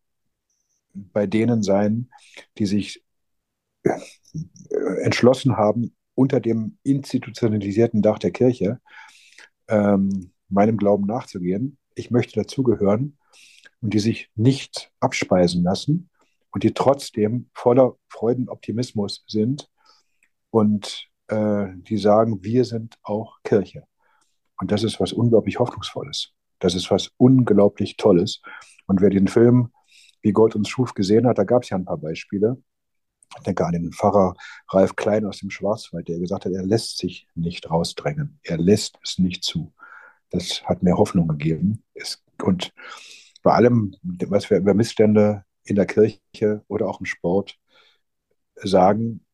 bei 0.93 1.27
denen 1.27 1.61
sein, 1.61 2.09
die 2.57 2.65
sich 2.65 3.03
äh, 3.83 3.99
entschlossen 5.03 5.55
haben, 5.55 5.95
unter 6.15 6.39
dem 6.39 6.79
institutionalisierten 6.81 8.01
Dach 8.01 8.17
der 8.17 8.31
Kirche 8.31 8.81
ähm, 9.67 10.33
meinem 10.49 10.77
Glauben 10.77 11.05
nachzugehen. 11.05 11.77
Ich 11.95 12.11
möchte 12.11 12.39
dazugehören 12.39 13.17
und 13.81 13.93
die 13.93 13.99
sich 13.99 14.29
nicht 14.35 14.91
abspeisen 14.99 15.63
lassen 15.63 16.09
und 16.51 16.63
die 16.63 16.73
trotzdem 16.73 17.49
voller 17.53 17.95
Freudenoptimismus 18.09 19.23
sind 19.27 19.69
und 20.49 21.07
äh, 21.27 21.67
die 21.75 21.97
sagen, 21.97 22.43
wir 22.43 22.65
sind 22.65 22.97
auch 23.03 23.37
Kirche. 23.43 23.83
Und 24.59 24.71
das 24.71 24.83
ist 24.83 24.99
was 24.99 25.13
unglaublich 25.13 25.59
Hoffnungsvolles. 25.59 26.33
Das 26.59 26.73
ist 26.73 26.89
was 26.89 27.11
unglaublich 27.17 27.97
Tolles. 27.97 28.41
Und 28.87 29.01
wer 29.01 29.09
den 29.09 29.27
Film 29.27 29.71
Wie 30.23 30.31
Gott 30.31 30.55
uns 30.55 30.67
schuf 30.67 30.93
gesehen 30.93 31.27
hat, 31.27 31.37
da 31.37 31.43
gab 31.43 31.63
es 31.63 31.69
ja 31.69 31.77
ein 31.77 31.85
paar 31.85 31.97
Beispiele. 31.97 32.61
Ich 33.37 33.43
denke 33.43 33.65
an 33.65 33.73
den 33.73 33.91
Pfarrer 33.91 34.33
Ralf 34.69 34.95
Klein 34.95 35.25
aus 35.25 35.39
dem 35.39 35.51
Schwarzwald, 35.51 36.07
der 36.07 36.17
gesagt 36.19 36.45
hat, 36.45 36.51
er 36.51 36.65
lässt 36.65 36.97
sich 36.97 37.27
nicht 37.35 37.69
rausdrängen. 37.69 38.39
Er 38.43 38.57
lässt 38.57 38.97
es 39.03 39.19
nicht 39.19 39.43
zu. 39.43 39.73
Das 40.29 40.63
hat 40.65 40.83
mir 40.83 40.97
Hoffnung 40.97 41.27
gegeben. 41.27 41.83
Es, 41.93 42.23
und 42.43 42.73
bei 43.43 43.53
allem, 43.53 43.95
was 44.01 44.49
wir 44.49 44.57
über 44.57 44.73
Missstände 44.73 45.43
in 45.63 45.75
der 45.75 45.85
Kirche 45.85 46.63
oder 46.67 46.87
auch 46.87 46.99
im 46.99 47.05
Sport 47.05 47.57
sagen, 48.55 49.25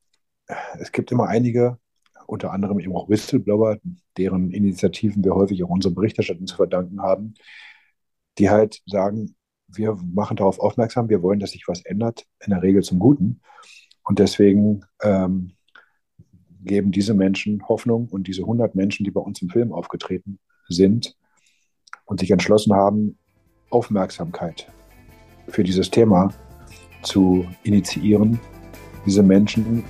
es 0.79 0.91
gibt 0.91 1.11
immer 1.11 1.27
einige, 1.27 1.79
unter 2.27 2.51
anderem 2.51 2.79
eben 2.79 2.95
auch 2.95 3.09
Whistleblower, 3.09 3.77
deren 4.17 4.51
Initiativen 4.51 5.23
wir 5.23 5.35
häufig 5.35 5.63
auch 5.63 5.69
unsere 5.69 5.93
Berichterstattung 5.93 6.47
zu 6.47 6.55
verdanken 6.55 7.01
haben, 7.01 7.33
die 8.37 8.49
halt 8.49 8.81
sagen, 8.85 9.35
wir 9.67 9.95
machen 9.95 10.37
darauf 10.37 10.59
aufmerksam, 10.59 11.09
wir 11.09 11.21
wollen, 11.21 11.39
dass 11.39 11.51
sich 11.51 11.67
was 11.67 11.83
ändert, 11.85 12.25
in 12.39 12.51
der 12.51 12.61
Regel 12.61 12.83
zum 12.83 12.99
Guten. 12.99 13.41
Und 14.03 14.19
deswegen 14.19 14.85
ähm, 15.01 15.53
geben 16.61 16.91
diese 16.91 17.13
Menschen 17.13 17.67
Hoffnung 17.67 18.07
und 18.09 18.27
diese 18.27 18.41
100 18.41 18.75
Menschen, 18.75 19.03
die 19.03 19.11
bei 19.11 19.21
uns 19.21 19.41
im 19.41 19.49
Film 19.49 19.71
aufgetreten 19.71 20.39
sind 20.73 21.15
und 22.05 22.19
sich 22.19 22.31
entschlossen 22.31 22.73
haben, 22.73 23.17
Aufmerksamkeit 23.69 24.67
für 25.47 25.63
dieses 25.63 25.89
Thema 25.89 26.29
zu 27.01 27.45
initiieren. 27.63 28.39
Diese 29.05 29.23
Menschen 29.23 29.83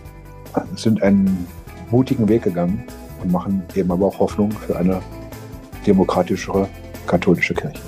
sind 0.76 1.02
einen 1.02 1.48
mutigen 1.92 2.28
Weg 2.28 2.44
gegangen 2.44 2.86
und 3.22 3.32
machen 3.32 3.64
eben 3.76 3.92
aber 3.92 4.08
auch 4.08 4.20
Hoffnung 4.20 4.52
für 4.52 4.78
eine 4.78 5.02
demokratischere 5.86 6.68
katholische 7.06 7.54
Kirche. 7.54 7.80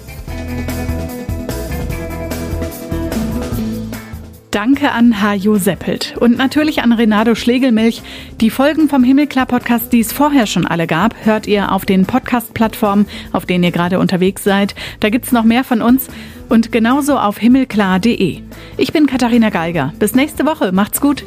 Danke 4.55 4.93
an 4.93 5.21
Hajo 5.21 5.57
Seppelt 5.57 6.15
und 6.17 6.37
natürlich 6.37 6.81
an 6.81 6.93
Renato 6.93 7.35
Schlegelmilch. 7.35 8.01
Die 8.39 8.49
Folgen 8.49 8.87
vom 8.87 9.03
Himmelklar-Podcast, 9.03 9.91
die 9.91 9.99
es 9.99 10.13
vorher 10.13 10.47
schon 10.47 10.65
alle 10.65 10.87
gab, 10.87 11.13
hört 11.25 11.45
ihr 11.45 11.73
auf 11.73 11.83
den 11.83 12.05
Podcast-Plattformen, 12.05 13.05
auf 13.33 13.45
denen 13.45 13.65
ihr 13.65 13.71
gerade 13.71 13.99
unterwegs 13.99 14.45
seid. 14.45 14.73
Da 15.01 15.09
gibt's 15.09 15.33
noch 15.33 15.43
mehr 15.43 15.65
von 15.65 15.81
uns 15.81 16.07
und 16.47 16.71
genauso 16.71 17.17
auf 17.17 17.37
himmelklar.de. 17.37 18.43
Ich 18.77 18.93
bin 18.93 19.07
Katharina 19.07 19.49
Geiger. 19.49 19.91
Bis 19.99 20.15
nächste 20.15 20.45
Woche. 20.45 20.71
Macht's 20.71 21.01
gut. 21.01 21.25